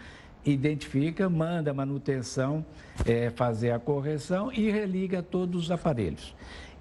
[0.52, 2.66] identifica, manda a manutenção
[3.06, 6.36] é, fazer a correção e religa todos os aparelhos.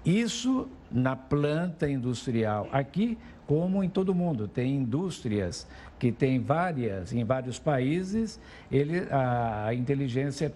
[0.05, 4.47] Isso na planta industrial aqui, como em todo mundo.
[4.47, 5.67] Tem indústrias
[5.99, 8.39] que tem várias, em vários países,
[8.71, 10.51] ele, a, inteligência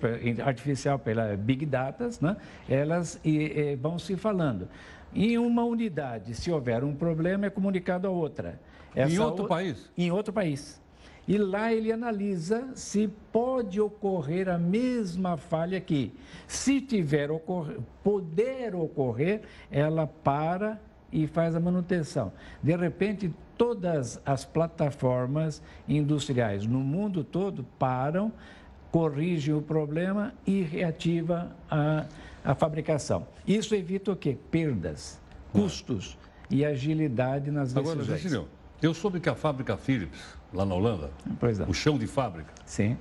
[0.45, 2.37] artificial pela Big Data, né,
[2.69, 4.67] elas e, e, vão se falando.
[5.13, 8.59] Em uma unidade, se houver um problema, é comunicado a outra.
[8.95, 9.47] Essa em outro o...
[9.47, 9.89] país?
[9.97, 10.80] Em outro país.
[11.27, 16.13] E lá ele analisa se pode ocorrer a mesma falha aqui.
[16.47, 20.79] Se tiver ocorrer, poder ocorrer, ela para
[21.11, 22.31] e faz a manutenção.
[22.63, 28.31] De repente, todas as plataformas industriais no mundo todo param,
[28.91, 32.05] corrigem o problema e reativa a,
[32.43, 33.27] a fabricação.
[33.47, 34.37] Isso evita o quê?
[34.49, 35.19] Perdas,
[35.53, 36.17] custos
[36.49, 38.01] e agilidade nas decisões.
[38.01, 38.47] Agora, Cecílio,
[38.81, 40.19] eu soube que a fábrica Philips,
[40.53, 41.69] lá na Holanda, é.
[41.69, 42.97] o chão de fábrica, Sim.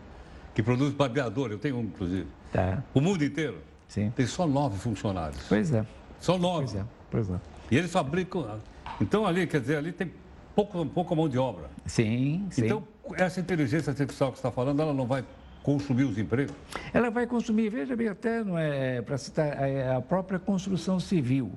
[0.54, 2.82] que produz barbeador, eu tenho um, inclusive, tá.
[2.94, 3.58] o mundo inteiro,
[3.88, 4.12] Sim.
[4.14, 5.42] tem só nove funcionários.
[5.48, 5.84] Pois é.
[6.20, 6.66] Só nove.
[6.66, 7.40] Pois é, pois é.
[7.70, 8.60] E eles fabricam.
[9.00, 10.12] Então, ali, quer dizer, ali tem
[10.54, 11.70] pouco, pouca mão de obra.
[11.86, 12.66] Sim, sim.
[12.66, 12.84] Então,
[13.16, 15.24] essa inteligência artificial que você está falando, ela não vai
[15.62, 16.54] consumir os empregos?
[16.92, 21.52] Ela vai consumir, veja bem, até não é para citar é a própria construção civil.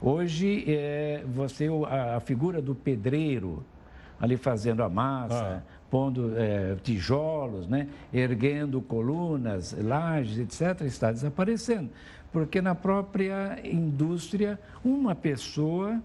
[0.00, 3.64] Hoje, é, você, a, a figura do pedreiro,
[4.20, 5.72] ali fazendo a massa, ah.
[5.90, 11.90] pondo é, tijolos, né, erguendo colunas, lajes, etc., está desaparecendo.
[12.32, 16.00] Porque na própria indústria, uma pessoa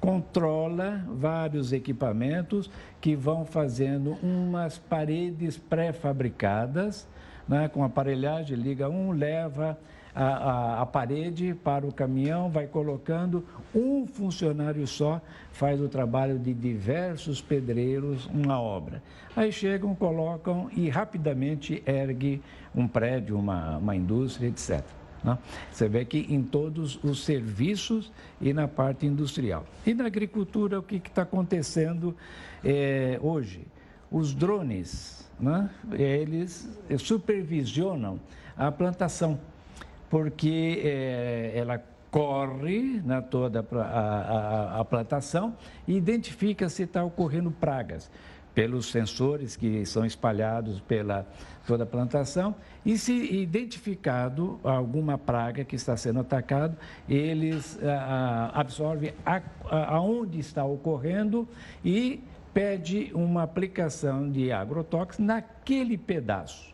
[0.00, 2.68] controla vários equipamentos
[3.00, 7.08] que vão fazendo umas paredes pré-fabricadas,
[7.48, 9.78] né, com aparelhagem, liga um, leva
[10.14, 13.44] a, a, a, parede para o caminhão, vai colocando,
[13.74, 15.20] um funcionário só
[15.52, 19.02] faz o trabalho de diversos pedreiros, uma obra.
[19.34, 22.42] Aí chegam, colocam e rapidamente ergue
[22.74, 24.84] um prédio, uma, uma indústria, etc.
[25.24, 25.38] Né?
[25.70, 29.64] Você vê que em todos os serviços e na parte industrial.
[29.86, 32.14] E na agricultura, o que está acontecendo
[32.64, 33.66] é, hoje?
[34.10, 35.70] Os drones, né?
[35.92, 38.20] eles supervisionam
[38.56, 39.40] a plantação,
[40.12, 45.56] porque é, ela corre na né, toda a, a, a plantação
[45.88, 48.10] e identifica se está ocorrendo pragas
[48.54, 51.26] pelos sensores que são espalhados pela
[51.66, 56.76] toda a plantação e se identificado alguma praga que está sendo atacado,
[57.08, 59.14] eles ah, absorvem
[59.70, 61.48] aonde está ocorrendo
[61.82, 62.22] e
[62.52, 66.71] pede uma aplicação de agrotóxico naquele pedaço.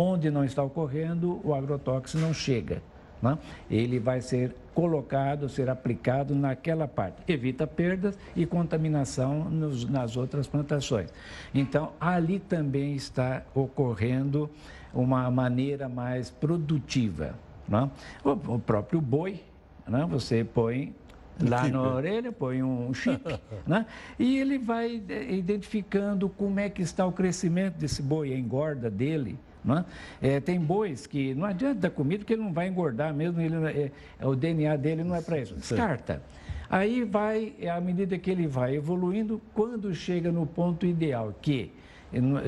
[0.00, 2.80] Onde não está ocorrendo, o agrotóxico não chega.
[3.20, 3.36] Né?
[3.68, 7.20] Ele vai ser colocado, ser aplicado naquela parte.
[7.26, 11.12] Evita perdas e contaminação nos, nas outras plantações.
[11.52, 14.48] Então, ali também está ocorrendo
[14.94, 17.34] uma maneira mais produtiva.
[17.68, 17.90] Né?
[18.24, 19.40] O, o, próprio boi,
[19.86, 20.06] né?
[20.08, 20.94] você põe
[21.40, 23.22] lá na orelha, põe um chip,
[23.66, 23.84] né?
[24.18, 29.38] e ele vai identificando como é que está o crescimento desse boi, a engorda dele,
[29.68, 29.84] é?
[30.36, 33.56] É, tem bois que não adianta dar comida porque ele não vai engordar mesmo, ele,
[33.66, 35.54] é, é o DNA dele não é para isso.
[35.54, 36.22] Descarta.
[36.70, 41.72] Aí vai, à medida que ele vai evoluindo, quando chega no ponto ideal, que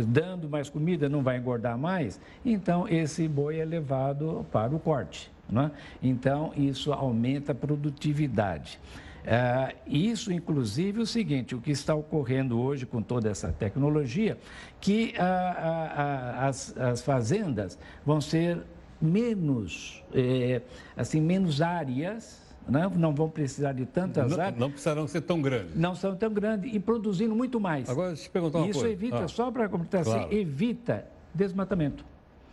[0.07, 5.31] dando mais comida não vai engordar mais, então esse boi é levado para o corte.
[5.53, 5.70] É?
[6.01, 8.79] Então, isso aumenta a produtividade.
[9.24, 14.38] É, isso, inclusive, é o seguinte: o que está ocorrendo hoje com toda essa tecnologia,
[14.80, 18.62] que a, a, a, as, as, fazendas vão ser
[19.00, 20.62] menos, é,
[20.96, 22.48] assim, menos áreas.
[22.68, 22.96] Não, né?
[22.96, 24.59] não vão precisar de tantas não, áreas.
[24.59, 25.74] Não precisarão ser tão grandes.
[25.74, 27.88] Não são tão grandes e produzindo muito mais.
[27.88, 28.92] Agora, deixa eu perguntar uma Isso coisa.
[28.92, 30.26] evita, ah, só para completar, assim, claro.
[30.26, 32.04] assim, evita desmatamento.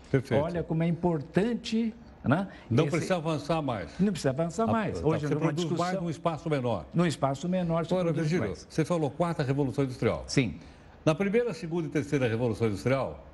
[0.09, 0.41] Perfeito.
[0.41, 1.93] Olha como é importante
[2.27, 2.47] né?
[2.69, 2.91] Não Esse...
[2.91, 3.89] precisa avançar mais.
[3.99, 4.99] Não precisa avançar ah, mais.
[4.99, 5.85] Tá, Hoje você produz discussão...
[5.85, 6.85] mais num espaço menor.
[6.93, 7.85] Num espaço menor.
[7.85, 10.23] Agora, Virgílio, você falou quarta revolução industrial.
[10.27, 10.55] Sim.
[11.05, 13.25] Na primeira, segunda e terceira revolução industrial,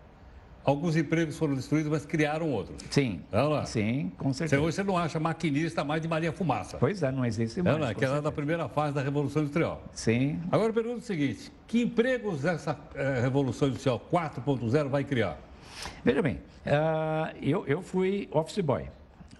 [0.64, 2.78] alguns empregos foram destruídos, mas criaram outros.
[2.90, 3.22] Sim.
[3.32, 4.62] É Sim, com certeza.
[4.62, 6.78] Você, hoje você não acha maquinista mais de Maria Fumaça.
[6.78, 7.82] Pois é, não existe mais.
[7.82, 9.84] É, que era da primeira fase da Revolução Industrial.
[9.92, 10.40] Sim.
[10.52, 15.38] Agora eu pergunto o seguinte: que empregos essa eh, Revolução Industrial 4.0 vai criar?
[16.04, 18.86] Veja bem, uh, eu, eu fui office boy.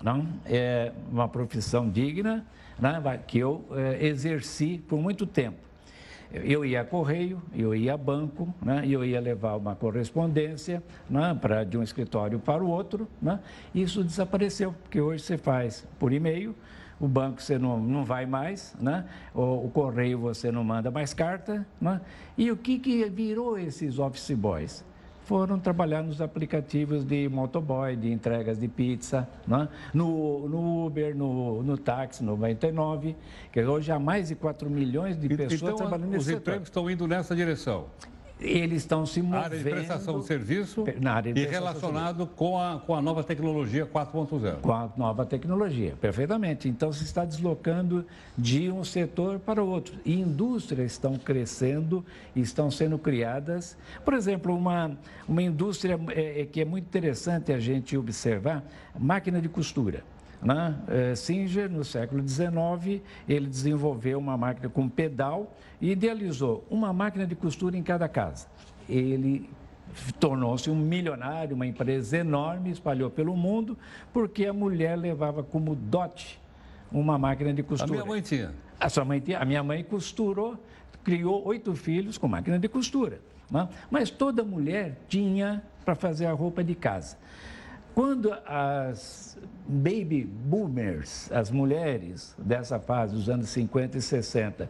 [0.02, 0.28] Não?
[0.46, 2.46] É uma profissão digna
[2.78, 5.58] né, que eu é, exerci por muito tempo.
[6.34, 8.84] Eu ia a correio, eu ia a banco, né?
[8.88, 11.38] eu ia levar uma correspondência né?
[11.40, 13.08] Pra, de um escritório para o outro.
[13.22, 13.40] Né?
[13.74, 16.56] Isso desapareceu, porque hoje você faz por e-mail,
[17.00, 19.06] o banco você não, não vai mais, né?
[19.34, 21.68] o, o correio você não manda mais carta.
[21.80, 22.02] Né?
[22.36, 24.84] E o que, que virou esses office boys?
[25.26, 29.68] Foram trabalhar nos aplicativos de motoboy, de entregas de pizza, né?
[29.94, 33.16] no, no, Uber, no, no táxi 99,
[33.52, 36.38] que hoje há mais de 4 milhões de pessoas então, trabalhando nesse setor.
[36.38, 37.86] Os empregos estão indo nessa direção
[38.44, 39.44] eles estão se movendo...
[39.44, 43.24] Área de prestação de serviço na área de e relacionado com a, com a nova
[43.24, 44.62] tecnologia 4.0.
[44.62, 46.68] Com a nova tecnologia, perfeitamente.
[46.68, 48.06] Então, se está deslocando
[48.38, 49.98] de um setor para o outro.
[50.06, 53.78] E indústrias estão crescendo, estão sendo criadas.
[54.04, 54.92] Por exemplo, uma,
[55.28, 58.64] uma indústria é, é que é muito interessante a gente observar,
[59.00, 60.04] máquina de costura.
[60.44, 60.76] Né?
[60.88, 67.26] É, Singer, no século XIX, ele desenvolveu uma máquina com pedal e idealizou uma máquina
[67.26, 68.48] de costura em cada casa.
[68.88, 69.50] Ele
[70.20, 73.78] tornou-se um milionário, uma empresa enorme, espalhou pelo mundo,
[74.12, 76.40] porque a mulher levava como dote
[76.92, 77.90] uma máquina de costura.
[77.90, 78.54] A minha mãe tinha.
[78.80, 79.40] A sua mãe tinha.
[79.40, 80.58] A minha mãe costurou,
[81.04, 83.20] criou oito filhos com máquina de costura.
[83.50, 83.68] Né?
[83.90, 87.18] Mas toda mulher tinha para fazer a roupa de casa.
[87.94, 94.70] Quando as baby boomers, as mulheres dessa fase, dos anos 50 e 60,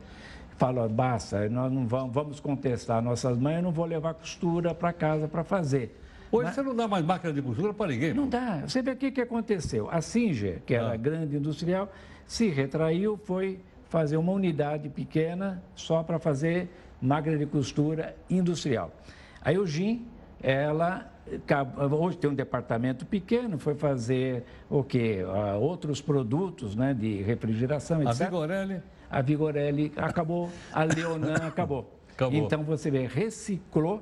[0.58, 4.92] falam, basta, nós não vamos, vamos contestar nossas mães, eu não vou levar costura para
[4.92, 5.98] casa para fazer.
[6.32, 8.14] Hoje Mas, você não dá mais máquina de costura para ninguém.
[8.14, 8.62] Não dá.
[8.68, 9.88] Você vê o que, que aconteceu.
[9.90, 10.98] A Singer, que era ah.
[10.98, 11.92] grande industrial,
[12.26, 18.92] se retraiu, foi fazer uma unidade pequena só para fazer máquina de costura industrial.
[19.42, 20.08] A Eugene,
[20.42, 21.13] ela
[21.92, 25.24] hoje tem um departamento pequeno, foi fazer o quê?
[25.24, 28.22] Uh, outros produtos né, de refrigeração, etc.
[28.22, 28.82] A Vigorelli?
[29.10, 31.90] A Vigorelli acabou, a Leonan acabou.
[32.14, 32.40] acabou.
[32.40, 34.02] Então, você vê, reciclou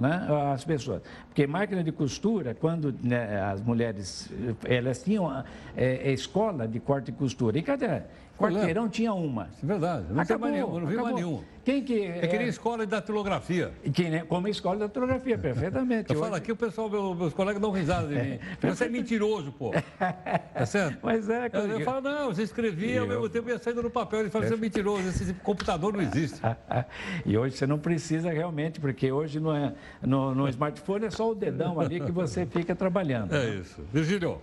[0.00, 1.02] né, as pessoas.
[1.26, 4.30] Porque máquina de costura, quando né, as mulheres,
[4.64, 5.44] elas tinham
[5.76, 8.06] é, escola de corte e costura, e cada
[8.42, 9.48] quarteirão tinha uma.
[9.62, 11.42] É verdade, não acabou, mais nenhum, não vi mais nenhum.
[11.64, 12.24] Quem que é...
[12.24, 13.72] Eu queria escola de datilografia.
[13.92, 16.12] Que, né, como escola de datilografia, perfeitamente.
[16.12, 16.24] Eu Hoje...
[16.24, 18.38] falo aqui, o pessoal, meus colegas dão risada de mim.
[18.60, 19.70] Você é mentiroso, pô.
[19.70, 20.98] Tá certo?
[21.02, 21.48] Mas é...
[21.52, 24.20] Eu, eu falo, não, você escrevia, ao mesmo tempo ia saindo no papel.
[24.20, 26.40] Ele fala, você é mentiroso, esse computador não existe.
[27.24, 31.30] e hoje você não precisa realmente, porque hoje no, é, no, no smartphone é só
[31.30, 33.34] o dedão ali que você fica trabalhando.
[33.34, 33.54] É né?
[33.56, 33.82] isso.
[33.92, 34.40] Virgílio.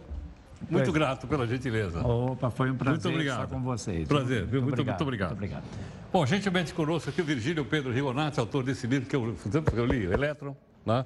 [0.70, 2.06] Muito grato pela gentileza.
[2.06, 3.44] Opa, foi um prazer muito obrigado.
[3.44, 4.08] estar com vocês.
[4.08, 4.86] Prazer, muito, muito, obrigado.
[4.88, 5.30] Muito obrigado.
[5.30, 5.64] Muito obrigado.
[6.12, 9.86] Bom, gentilmente conosco aqui o Virgílio Pedro Rigonati, autor desse livro que eu, que eu
[9.86, 11.06] li, Elétron, né?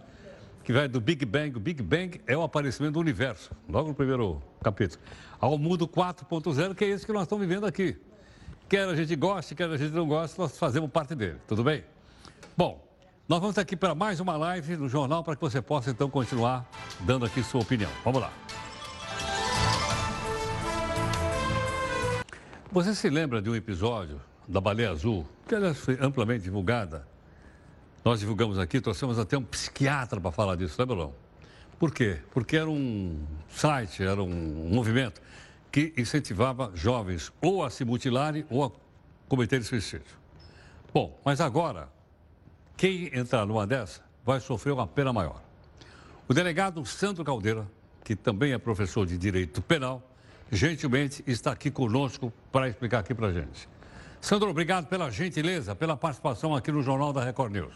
[0.63, 1.57] que vai do Big Bang.
[1.57, 5.01] O Big Bang é o aparecimento do universo, logo no primeiro capítulo.
[5.39, 7.97] Ao mundo 4.0, que é esse que nós estamos vivendo aqui.
[8.69, 11.83] Quer a gente goste, quer a gente não goste, nós fazemos parte dele, tudo bem?
[12.55, 12.81] Bom,
[13.27, 16.69] nós vamos aqui para mais uma live no jornal para que você possa então continuar
[17.01, 17.91] dando aqui sua opinião.
[18.03, 18.42] Vamos lá.
[22.73, 27.07] Você se lembra de um episódio da Baleia Azul, que aliás foi amplamente divulgada?
[28.03, 31.13] Nós divulgamos aqui, trouxemos até um psiquiatra para falar disso, né, Belão?
[31.77, 32.19] Por quê?
[32.31, 35.21] Porque era um site, era um movimento
[35.71, 38.71] que incentivava jovens ou a se mutilarem ou a
[39.27, 40.17] cometerem suicídio.
[40.91, 41.89] Bom, mas agora,
[42.75, 45.43] quem entrar numa dessa vai sofrer uma pena maior.
[46.27, 47.67] O delegado Sandro Caldeira,
[48.03, 50.01] que também é professor de Direito Penal,
[50.51, 53.67] gentilmente está aqui conosco para explicar aqui para a gente.
[54.21, 57.73] Sandro, obrigado pela gentileza, pela participação aqui no Jornal da Record News.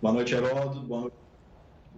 [0.00, 0.80] Boa noite, Heródoto.
[0.80, 1.14] Boa noite,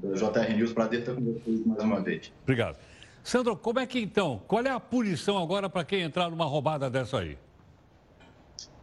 [0.02, 0.72] JR News.
[0.72, 2.32] Prazer estar com vocês mais uma vez.
[2.42, 2.76] Obrigado.
[3.22, 6.90] Sandro, como é que então, qual é a punição agora para quem entrar numa roubada
[6.90, 7.38] dessa aí?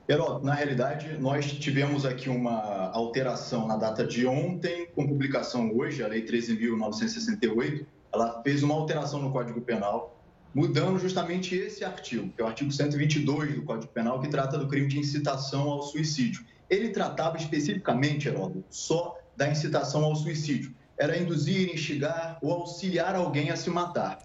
[0.07, 6.01] Heródoto, na realidade, nós tivemos aqui uma alteração na data de ontem, com publicação hoje,
[6.01, 10.18] a Lei 13.968, ela fez uma alteração no Código Penal
[10.53, 14.67] mudando justamente esse artigo, que é o artigo 122 do Código Penal, que trata do
[14.67, 16.43] crime de incitação ao suicídio.
[16.69, 20.73] Ele tratava especificamente, Heródoto, só da incitação ao suicídio.
[20.97, 24.19] Era induzir, instigar ou auxiliar alguém a se matar.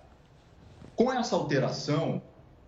[0.97, 2.23] Com essa alteração,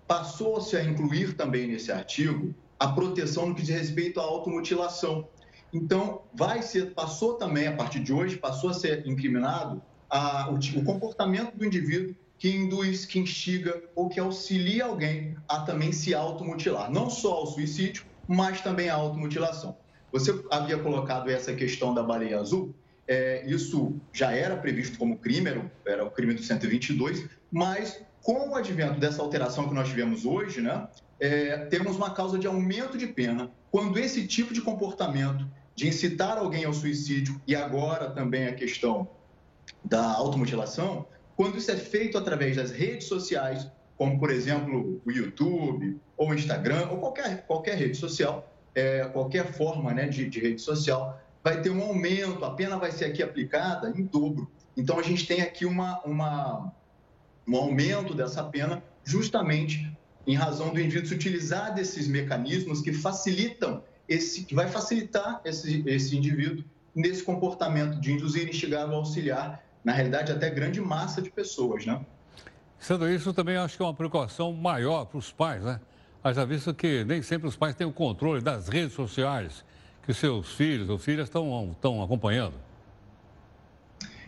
[0.07, 5.29] passou-se a incluir também nesse artigo a proteção no que diz respeito à automutilação.
[5.73, 10.55] Então, vai ser, passou também, a partir de hoje, passou a ser incriminado a, o,
[10.55, 16.15] o comportamento do indivíduo que induz, que instiga ou que auxilia alguém a também se
[16.15, 16.91] automutilar.
[16.91, 19.77] Não só ao suicídio, mas também à automutilação.
[20.13, 22.75] Você havia colocado essa questão da baleia azul,
[23.09, 28.55] é, isso já era previsto como crime, era, o crime do 122, mas com o
[28.57, 30.89] advento dessa alteração que nós tivemos hoje, né,
[31.21, 36.39] é, temos uma causa de aumento de pena quando esse tipo de comportamento de incitar
[36.39, 39.09] alguém ao suicídio e agora também a questão
[39.85, 41.07] da automutilação,
[41.37, 46.35] quando isso é feito através das redes sociais, como por exemplo o YouTube ou o
[46.35, 51.61] Instagram ou qualquer, qualquer rede social, é, qualquer forma né, de, de rede social, vai
[51.61, 54.51] ter um aumento, a pena vai ser aqui aplicada em dobro.
[54.77, 56.73] Então a gente tem aqui uma, uma,
[57.47, 59.91] um aumento dessa pena justamente
[60.27, 65.83] em razão do indivíduo se utilizar desses mecanismos que facilitam esse, que vai facilitar esse,
[65.87, 66.65] esse indivíduo
[66.95, 72.05] nesse comportamento de induzir, instigar ou auxiliar, na realidade, até grande massa de pessoas, né?
[72.77, 75.81] Sendo isso, também acho que é uma preocupação maior para os pais, né?
[76.25, 79.65] Haja visto que nem sempre os pais têm o controle das redes sociais
[80.05, 82.55] que seus filhos ou filhas estão, estão acompanhando.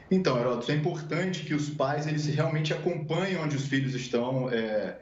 [0.08, 4.96] Então, Heródoto, é importante que os pais eles realmente acompanhem onde os filhos estão, é,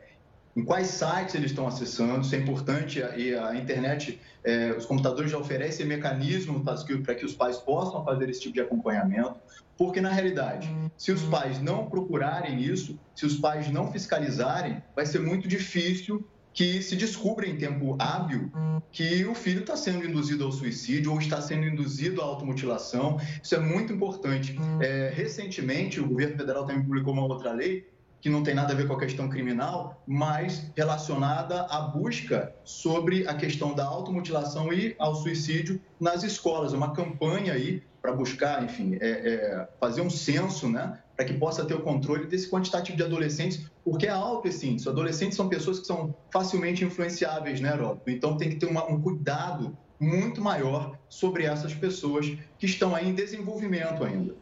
[0.56, 5.30] em quais sites eles estão acessando, isso é importante, e a, internet, é, os computadores
[5.30, 9.36] já oferecem mecanismos para que, os pais possam fazer esse tipo de acompanhamento,
[9.76, 15.04] porque na realidade, se os pais não procurarem isso, se os pais não fiscalizarem, vai
[15.04, 18.50] ser muito difícil que se descubra em tempo hábil
[18.90, 23.20] que o filho está sendo induzido ao suicídio ou está sendo induzido à automutilação.
[23.42, 24.58] Isso é muito importante.
[24.80, 27.86] É, recentemente, o governo federal também publicou uma outra lei
[28.20, 33.26] que não tem nada a ver com a questão criminal, mas relacionada à busca sobre
[33.28, 36.72] a questão da automutilação e ao suicídio nas escolas.
[36.72, 41.64] Uma campanha aí para buscar, enfim, é, é, fazer um censo, né, para que possa
[41.64, 44.88] ter o controle desse quantitativo de adolescentes, porque é alto esse índice.
[44.88, 48.08] Adolescentes são pessoas que são facilmente influenciáveis, né, Heródoto?
[48.08, 52.26] Então tem que ter uma, um cuidado muito maior sobre essas pessoas
[52.58, 54.34] que estão aí em desenvolvimento ainda.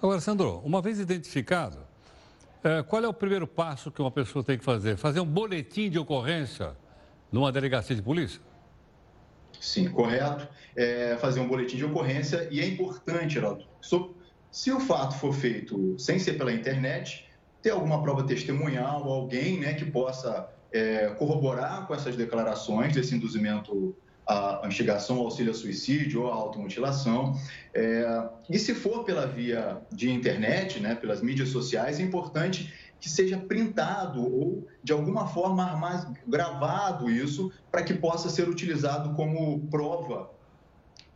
[0.00, 1.78] Agora, Sandro, uma vez identificado,
[2.62, 4.96] é, qual é o primeiro passo que uma pessoa tem que fazer?
[4.96, 6.76] Fazer um boletim de ocorrência
[7.32, 8.40] numa delegacia de polícia?
[9.58, 10.48] Sim, correto.
[10.76, 13.64] É fazer um boletim de ocorrência e é importante, Geraldo,
[14.50, 17.28] se o fato for feito sem ser pela internet,
[17.62, 23.94] ter alguma prova testemunhal, alguém né, que possa é, corroborar com essas declarações desse induzimento
[24.30, 27.36] a instigação ao auxílio a suicídio ou a automutilação.
[27.74, 33.08] É, e se for pela via de internet, né, pelas mídias sociais, é importante que
[33.08, 39.66] seja printado ou, de alguma forma, mais gravado isso para que possa ser utilizado como
[39.68, 40.30] prova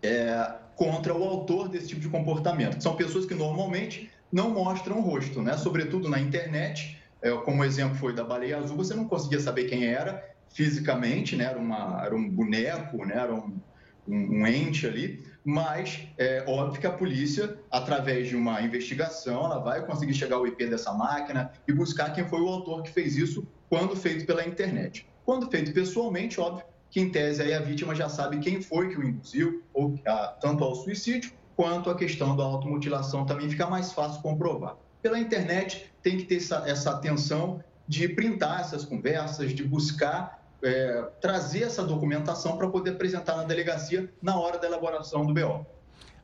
[0.02, 2.82] é, contra o autor desse tipo de comportamento.
[2.82, 5.56] São pessoas que normalmente não mostram o rosto, né?
[5.56, 9.64] sobretudo na internet, é, como o exemplo foi da baleia azul, você não conseguia saber
[9.64, 11.44] quem era, fisicamente, né?
[11.44, 13.16] era, uma, era um boneco, né?
[13.16, 13.60] era um,
[14.08, 19.58] um, um ente ali, mas é óbvio que a polícia, através de uma investigação, ela
[19.58, 23.16] vai conseguir chegar ao IP dessa máquina e buscar quem foi o autor que fez
[23.16, 25.06] isso quando feito pela internet.
[25.26, 28.98] Quando feito pessoalmente, óbvio que em tese aí a vítima já sabe quem foi que
[28.98, 33.92] o induziu, ou a, tanto ao suicídio quanto a questão da automutilação também fica mais
[33.92, 34.76] fácil comprovar.
[35.02, 41.02] Pela internet tem que ter essa, essa atenção de printar essas conversas, de buscar é,
[41.20, 45.66] trazer essa documentação para poder apresentar na delegacia na hora da elaboração do BO.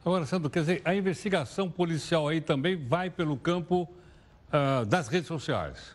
[0.04, 3.86] Agora, Sandro, quer dizer, a investigação policial aí também vai pelo campo
[4.48, 5.94] uh, das redes sociais,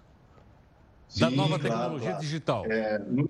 [1.10, 2.22] Sim, da nova claro, tecnologia claro.
[2.22, 2.66] digital.
[2.68, 3.30] É, no...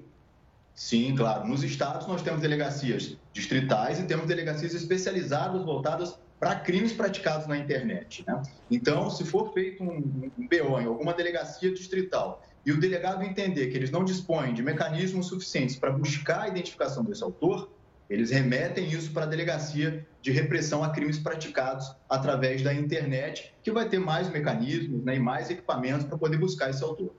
[0.74, 1.48] Sim, claro.
[1.48, 7.58] Nos estados nós temos delegacias distritais e temos delegacias especializadas voltadas para crimes praticados na
[7.58, 8.26] internet.
[8.28, 8.44] Né?
[8.70, 13.68] Então, se for feito um, um BO em alguma delegacia distrital e o delegado entender
[13.68, 17.70] que eles não dispõem de mecanismos suficientes para buscar a identificação desse autor,
[18.10, 23.72] eles remetem isso para a delegacia de repressão a crimes praticados através da internet, que
[23.72, 27.12] vai ter mais mecanismos né, e mais equipamentos para poder buscar esse autor.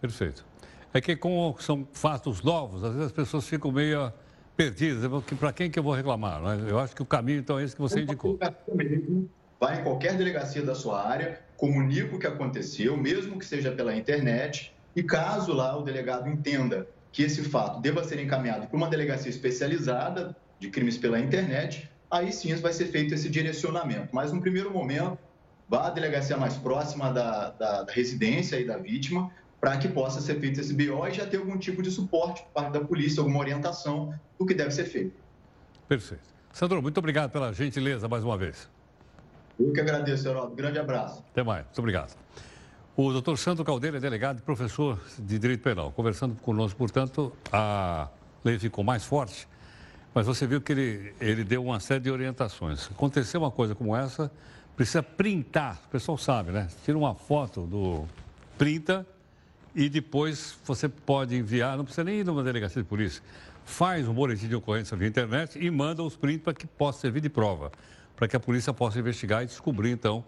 [0.00, 0.44] Perfeito.
[0.92, 4.12] É que como são fatos novos, às vezes as pessoas ficam meio
[4.56, 5.10] perdidas.
[5.38, 6.40] Para quem que eu vou reclamar?
[6.40, 6.70] Né?
[6.70, 8.38] Eu acho que o caminho, então, é esse que você indicou.
[9.60, 13.94] Vai em qualquer delegacia da sua área, comunica o que aconteceu, mesmo que seja pela
[13.94, 18.88] internet, e caso lá o delegado entenda que esse fato deva ser encaminhado para uma
[18.88, 24.08] delegacia especializada de crimes pela internet, aí sim vai ser feito esse direcionamento.
[24.12, 25.18] Mas, no primeiro momento,
[25.68, 29.30] vá à delegacia mais próxima da, da, da residência e da vítima,
[29.60, 32.50] para que possa ser feito esse BO e já ter algum tipo de suporte por
[32.50, 35.14] parte da polícia, alguma orientação do que deve ser feito.
[35.88, 36.28] Perfeito.
[36.52, 38.68] Sandro, muito obrigado pela gentileza mais uma vez.
[39.58, 40.56] Eu que agradeço, Heródoto.
[40.56, 41.24] Grande abraço.
[41.30, 41.64] Até mais.
[41.64, 42.16] Muito obrigado.
[42.96, 45.90] O doutor Sandro Caldeira é delegado e professor de Direito Penal.
[45.92, 48.08] Conversando conosco, portanto, a
[48.44, 49.48] lei ficou mais forte,
[50.14, 52.88] mas você viu que ele, ele deu uma série de orientações.
[52.90, 54.30] Aconteceu uma coisa como essa,
[54.76, 56.68] precisa printar, o pessoal sabe, né?
[56.84, 58.04] Tira uma foto do.
[58.56, 59.06] printa
[59.74, 63.22] e depois você pode enviar, não precisa nem ir numa delegacia de polícia,
[63.64, 67.20] faz um boletim de ocorrência via internet e manda os prints para que possa servir
[67.20, 67.72] de prova,
[68.16, 70.24] para que a polícia possa investigar e descobrir, então,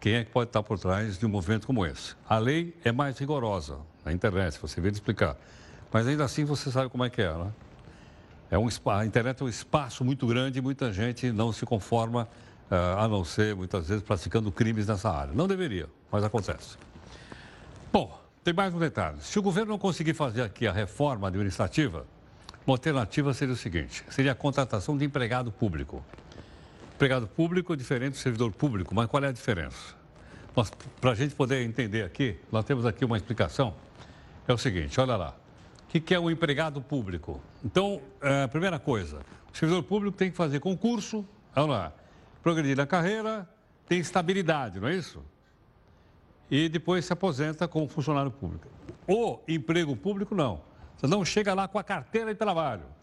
[0.00, 2.14] quem é que pode estar por trás de um movimento como esse.
[2.28, 5.36] A lei é mais rigorosa na internet, você vê explicar.
[5.92, 7.52] Mas ainda assim você sabe como é que é, né?
[8.50, 12.28] É um, a internet é um espaço muito grande e muita gente não se conforma,
[12.70, 15.32] uh, a não ser, muitas vezes, praticando crimes nessa área.
[15.34, 16.76] Não deveria, mas acontece.
[17.92, 19.16] Bom, tem mais um detalhe.
[19.20, 22.06] Se o governo não conseguir fazer aqui a reforma administrativa,
[22.64, 26.04] uma alternativa seria o seguinte: seria a contratação de empregado público.
[26.96, 29.94] Empregado público é diferente do servidor público, mas qual é a diferença?
[30.98, 33.74] Para a gente poder entender aqui, nós temos aqui uma explicação.
[34.48, 35.36] É o seguinte, olha lá.
[35.84, 37.38] O que é um empregado público?
[37.62, 39.20] Então, é, primeira coisa,
[39.52, 41.22] o servidor público tem que fazer concurso,
[41.54, 41.92] olha lá,
[42.42, 43.46] progredir na carreira,
[43.86, 45.22] tem estabilidade, não é isso?
[46.50, 48.66] E depois se aposenta como funcionário público.
[49.06, 50.62] O emprego público, não.
[50.96, 52.95] Você não chega lá com a carteira de trabalho.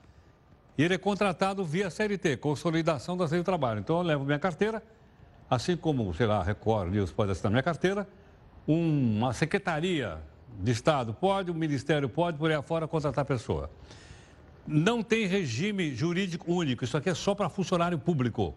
[0.78, 3.80] E ele é contratado via CLT, Consolidação da Lei do Trabalho.
[3.80, 4.82] Então, eu levo minha carteira,
[5.50, 8.08] assim como, sei lá, Record News pode assinar minha carteira,
[8.68, 10.18] uma secretaria
[10.60, 13.70] de Estado pode, o Ministério pode, por aí afora, contratar pessoa.
[14.66, 18.56] Não tem regime jurídico único, isso aqui é só para funcionário público.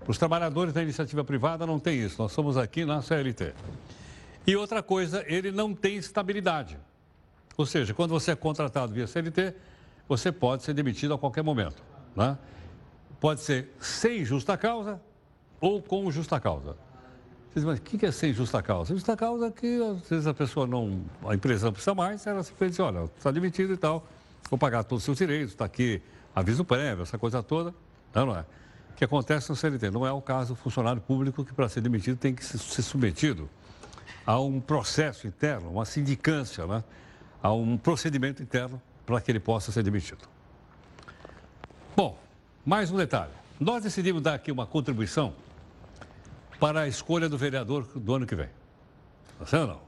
[0.00, 3.54] Para os trabalhadores da iniciativa privada não tem isso, nós somos aqui na CLT.
[4.46, 6.78] E outra coisa, ele não tem estabilidade.
[7.56, 9.54] Ou seja, quando você é contratado via CLT,
[10.08, 11.82] você pode ser demitido a qualquer momento.
[12.14, 12.36] Né?
[13.20, 15.00] Pode ser sem justa causa
[15.60, 16.76] ou com justa causa.
[17.48, 18.94] Você diz, mas o que é sem justa causa?
[18.94, 22.42] Justa causa é que às vezes a pessoa não, a empresa não precisa mais, ela
[22.42, 24.06] simplesmente diz, olha, está demitido e tal,
[24.50, 26.02] vou pagar todos os seus direitos, está aqui
[26.34, 27.72] aviso prévio, essa coisa toda.
[28.12, 28.44] Não, não é?
[28.90, 29.90] O que acontece no CLT?
[29.90, 33.48] Não é o caso do funcionário público que para ser demitido tem que ser submetido
[34.26, 36.82] a um processo interno, uma sindicância, né?
[37.42, 40.28] a um procedimento interno para que ele possa ser demitido.
[41.96, 42.18] Bom,
[42.64, 43.32] mais um detalhe.
[43.60, 45.34] Nós decidimos dar aqui uma contribuição
[46.58, 48.48] para a escolha do vereador do ano que vem.
[49.38, 49.80] Tá certo não?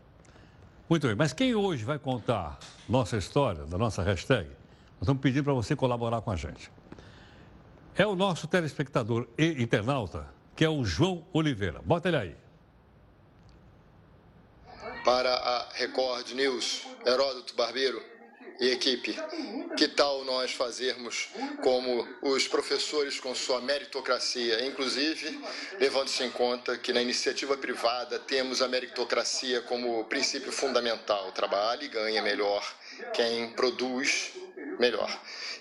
[0.89, 2.59] Muito bem, mas quem hoje vai contar
[2.89, 6.71] nossa história, da nossa hashtag, nós estamos pedindo para você colaborar com a gente.
[7.97, 11.81] É o nosso telespectador e internauta, que é o João Oliveira.
[11.83, 12.37] Bota ele aí
[15.07, 18.16] para a Record News, Heródoto Barbeiro
[18.61, 19.17] e equipe.
[19.77, 21.29] Que tal nós fazermos
[21.63, 25.39] como os professores com sua meritocracia, inclusive
[25.79, 31.33] levando-se em conta que na iniciativa privada temos a meritocracia como princípio fundamental.
[31.33, 32.65] Trabalha e ganha melhor
[33.13, 34.33] quem produz
[34.79, 35.11] melhor.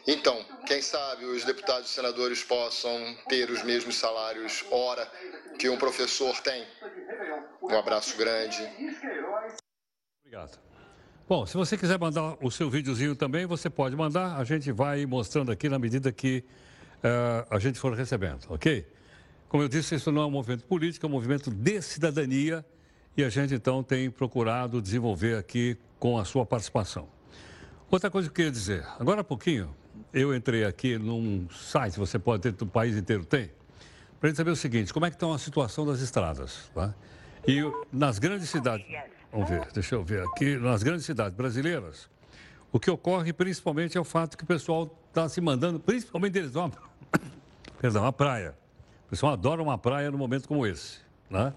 [0.07, 5.09] Então, quem sabe os deputados e senadores possam ter os mesmos salários hora
[5.57, 6.65] que um professor tem.
[7.61, 8.61] Um abraço grande.
[10.21, 10.74] Obrigado.
[11.27, 14.37] Bom, se você quiser mandar o seu videozinho também, você pode mandar.
[14.37, 16.43] A gente vai mostrando aqui na medida que
[16.97, 18.85] uh, a gente for recebendo, ok?
[19.49, 22.63] Como eu disse, isso não é um movimento político, é um movimento de cidadania
[23.17, 27.07] e a gente então tem procurado desenvolver aqui com a sua participação.
[27.89, 29.75] Outra coisa que eu queria dizer, agora há pouquinho
[30.13, 33.49] eu entrei aqui num site, você pode ter, o país inteiro tem,
[34.19, 36.93] para gente saber o seguinte, como é que está a situação das estradas, tá?
[37.47, 37.61] E
[37.91, 38.85] nas grandes cidades,
[39.35, 42.09] vamos ver, deixa eu ver aqui, nas grandes cidades brasileiras,
[42.71, 46.51] o que ocorre principalmente é o fato que o pessoal está se mandando, principalmente eles
[46.51, 46.71] vão,
[47.79, 48.55] perdão, a praia.
[49.05, 51.53] O pessoal adora uma praia num momento como esse, né?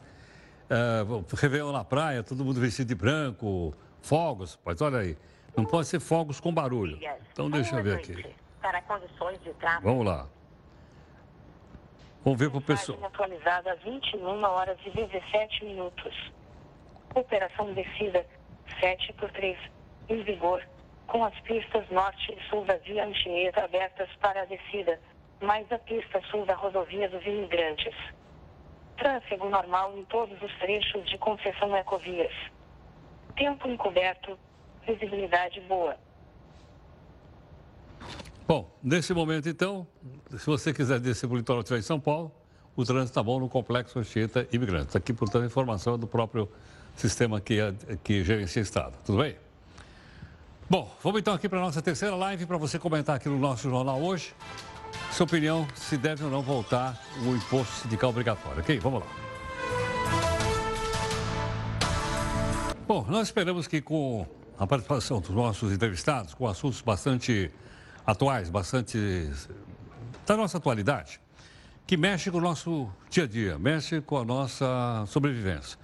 [0.68, 1.04] É,
[1.34, 3.72] Réveillon na praia, todo mundo vestido de branco,
[4.02, 5.16] fogos, mas olha aí,
[5.56, 6.98] não pode ser fogos com barulho.
[7.32, 8.34] Então deixa eu ver aqui.
[8.60, 10.26] Para condições de Vamos lá.
[12.24, 12.98] Vamos ver para o pessoal.
[13.04, 16.32] atualizada às 21 horas e 17 minutos.
[17.18, 18.24] Operação descida
[18.80, 19.58] 7 por 3
[20.08, 20.62] em vigor,
[21.06, 25.00] com as pistas norte e sul da via Anchieta abertas para a descida,
[25.40, 27.94] mais a pista sul da rodovia dos imigrantes.
[28.96, 32.32] Tráfego normal em todos os trechos de concessão Ecovias.
[33.36, 34.38] Tempo encoberto,
[34.86, 35.96] visibilidade boa.
[38.46, 39.86] Bom, nesse momento, então,
[40.30, 42.32] se você quiser descer para o litoral em São Paulo,
[42.74, 44.94] o trânsito está bom no Complexo Anchieta Imigrantes.
[44.96, 46.48] Aqui, portanto, a informação é do próprio
[46.98, 47.58] sistema que,
[48.02, 48.94] que gerencia Estado.
[49.04, 49.36] Tudo bem?
[50.68, 53.70] Bom, vamos então aqui para a nossa terceira live para você comentar aqui no nosso
[53.70, 54.34] jornal hoje.
[55.12, 58.78] Sua opinião, se deve ou não voltar o imposto sindical obrigatório, ok?
[58.78, 59.06] Vamos lá.
[62.86, 64.26] Bom, nós esperamos que com
[64.58, 67.50] a participação dos nossos entrevistados, com assuntos bastante
[68.06, 69.30] atuais, bastante
[70.26, 71.20] da nossa atualidade,
[71.86, 75.78] que mexe com o nosso dia a dia, mexe com a nossa sobrevivência.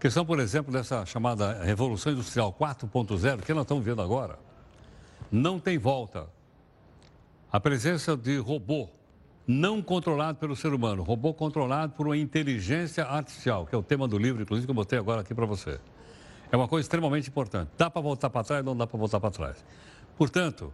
[0.00, 4.38] Questão, por exemplo, dessa chamada Revolução Industrial 4.0, que nós estamos vendo agora,
[5.30, 6.26] não tem volta.
[7.52, 8.88] A presença de robô
[9.46, 14.08] não controlado pelo ser humano, robô controlado por uma inteligência artificial, que é o tema
[14.08, 15.78] do livro, inclusive, que eu botei agora aqui para você.
[16.50, 17.70] É uma coisa extremamente importante.
[17.76, 19.62] Dá para voltar para trás, não dá para voltar para trás.
[20.16, 20.72] Portanto,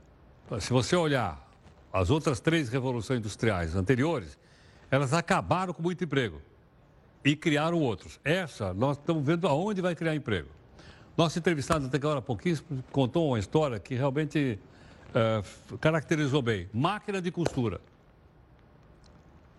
[0.61, 1.51] se você olhar
[1.93, 4.39] as outras três revoluções industriais anteriores,
[4.89, 6.41] elas acabaram com muito emprego
[7.27, 8.21] e criaram outros.
[8.25, 10.49] Essa, nós estamos vendo aonde vai criar emprego.
[11.17, 14.59] Nosso entrevistado até agora há pouquíssimo contou uma história que realmente
[15.11, 16.69] uh, caracterizou bem.
[16.73, 17.81] Máquina de costura.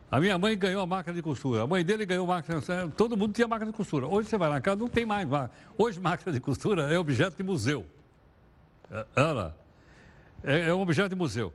[0.09, 2.61] A minha mãe ganhou a máquina de costura, a mãe dele ganhou máquina,
[2.95, 4.07] todo mundo tinha máquina de costura.
[4.07, 5.51] Hoje você vai na casa, não tem mais máquina.
[5.77, 7.85] Hoje máquina de costura é objeto de museu.
[9.13, 9.53] Ela
[10.41, 11.53] é, é um objeto de museu.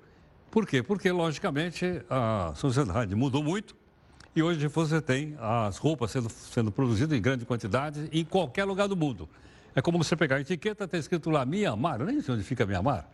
[0.50, 0.82] Por quê?
[0.82, 3.74] Porque, logicamente, a sociedade mudou muito
[4.34, 8.88] e hoje você tem as roupas sendo, sendo produzidas em grande quantidade em qualquer lugar
[8.88, 9.28] do mundo.
[9.74, 13.08] É como você pegar a etiqueta, está escrito lá Mianmar, nem sei onde fica Mianmar,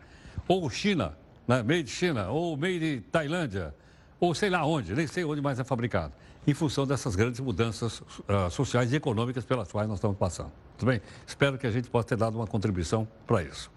[0.47, 1.17] ou China,
[1.47, 1.63] né?
[1.63, 3.75] made China, ou made Tailândia,
[4.21, 6.13] ou sei lá onde, nem sei onde mais é fabricado,
[6.47, 10.53] em função dessas grandes mudanças uh, sociais e econômicas pelas quais nós estamos passando.
[10.77, 11.01] Tudo bem?
[11.27, 13.71] Espero que a gente possa ter dado uma contribuição para isso.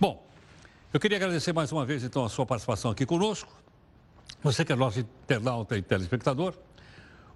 [0.00, 0.26] Bom,
[0.92, 3.61] eu queria agradecer mais uma vez, então, a sua participação aqui conosco.
[4.42, 6.54] Você que é nosso internauta e telespectador.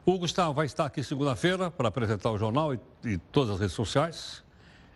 [0.05, 3.74] O Gustavo vai estar aqui segunda-feira para apresentar o jornal e, e, todas as redes
[3.74, 4.44] sociais.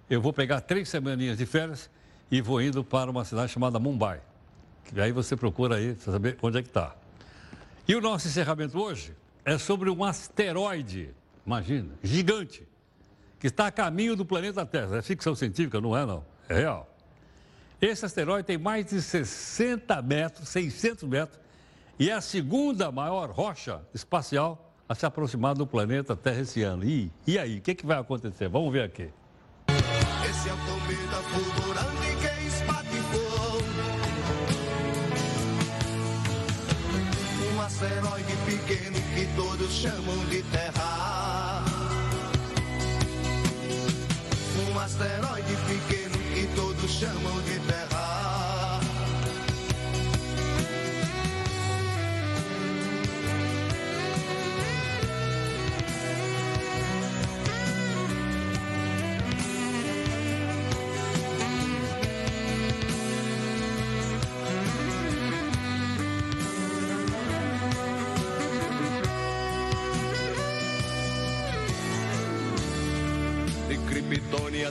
[0.08, 1.90] Eu vou pegar três semaninhas de férias
[2.30, 4.20] e vou indo para uma cidade chamada Mumbai.
[4.94, 6.94] E aí você procura aí para saber onde é que está.
[7.88, 11.10] E o nosso encerramento hoje é sobre um asteroide,
[11.44, 12.66] imagina, gigante,
[13.40, 14.98] que está a caminho do planeta Terra.
[14.98, 16.88] É ficção científica, não é não, é real.
[17.80, 21.40] Esse asteroide tem mais de 60 metros, 600 metros,
[22.00, 26.82] e é a segunda maior rocha espacial a se aproximar do planeta Terra esse ano.
[26.82, 28.48] E, e aí, o que, que vai acontecer?
[28.48, 29.10] Vamos ver aqui.
[29.68, 33.60] Esse é o cometa fulgurante que espatifou
[37.54, 41.64] Um asteroide pequeno que todos chamam de Terra
[44.70, 47.49] Um asteroide pequeno que todos chamam de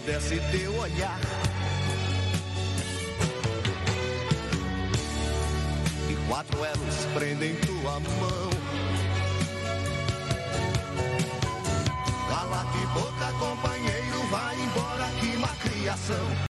[0.06, 1.20] Desce teu olhar.
[6.10, 8.50] E quatro elos prendem tua mão.
[12.30, 16.48] Cala de boca, companheiro, vai embora que uma criação.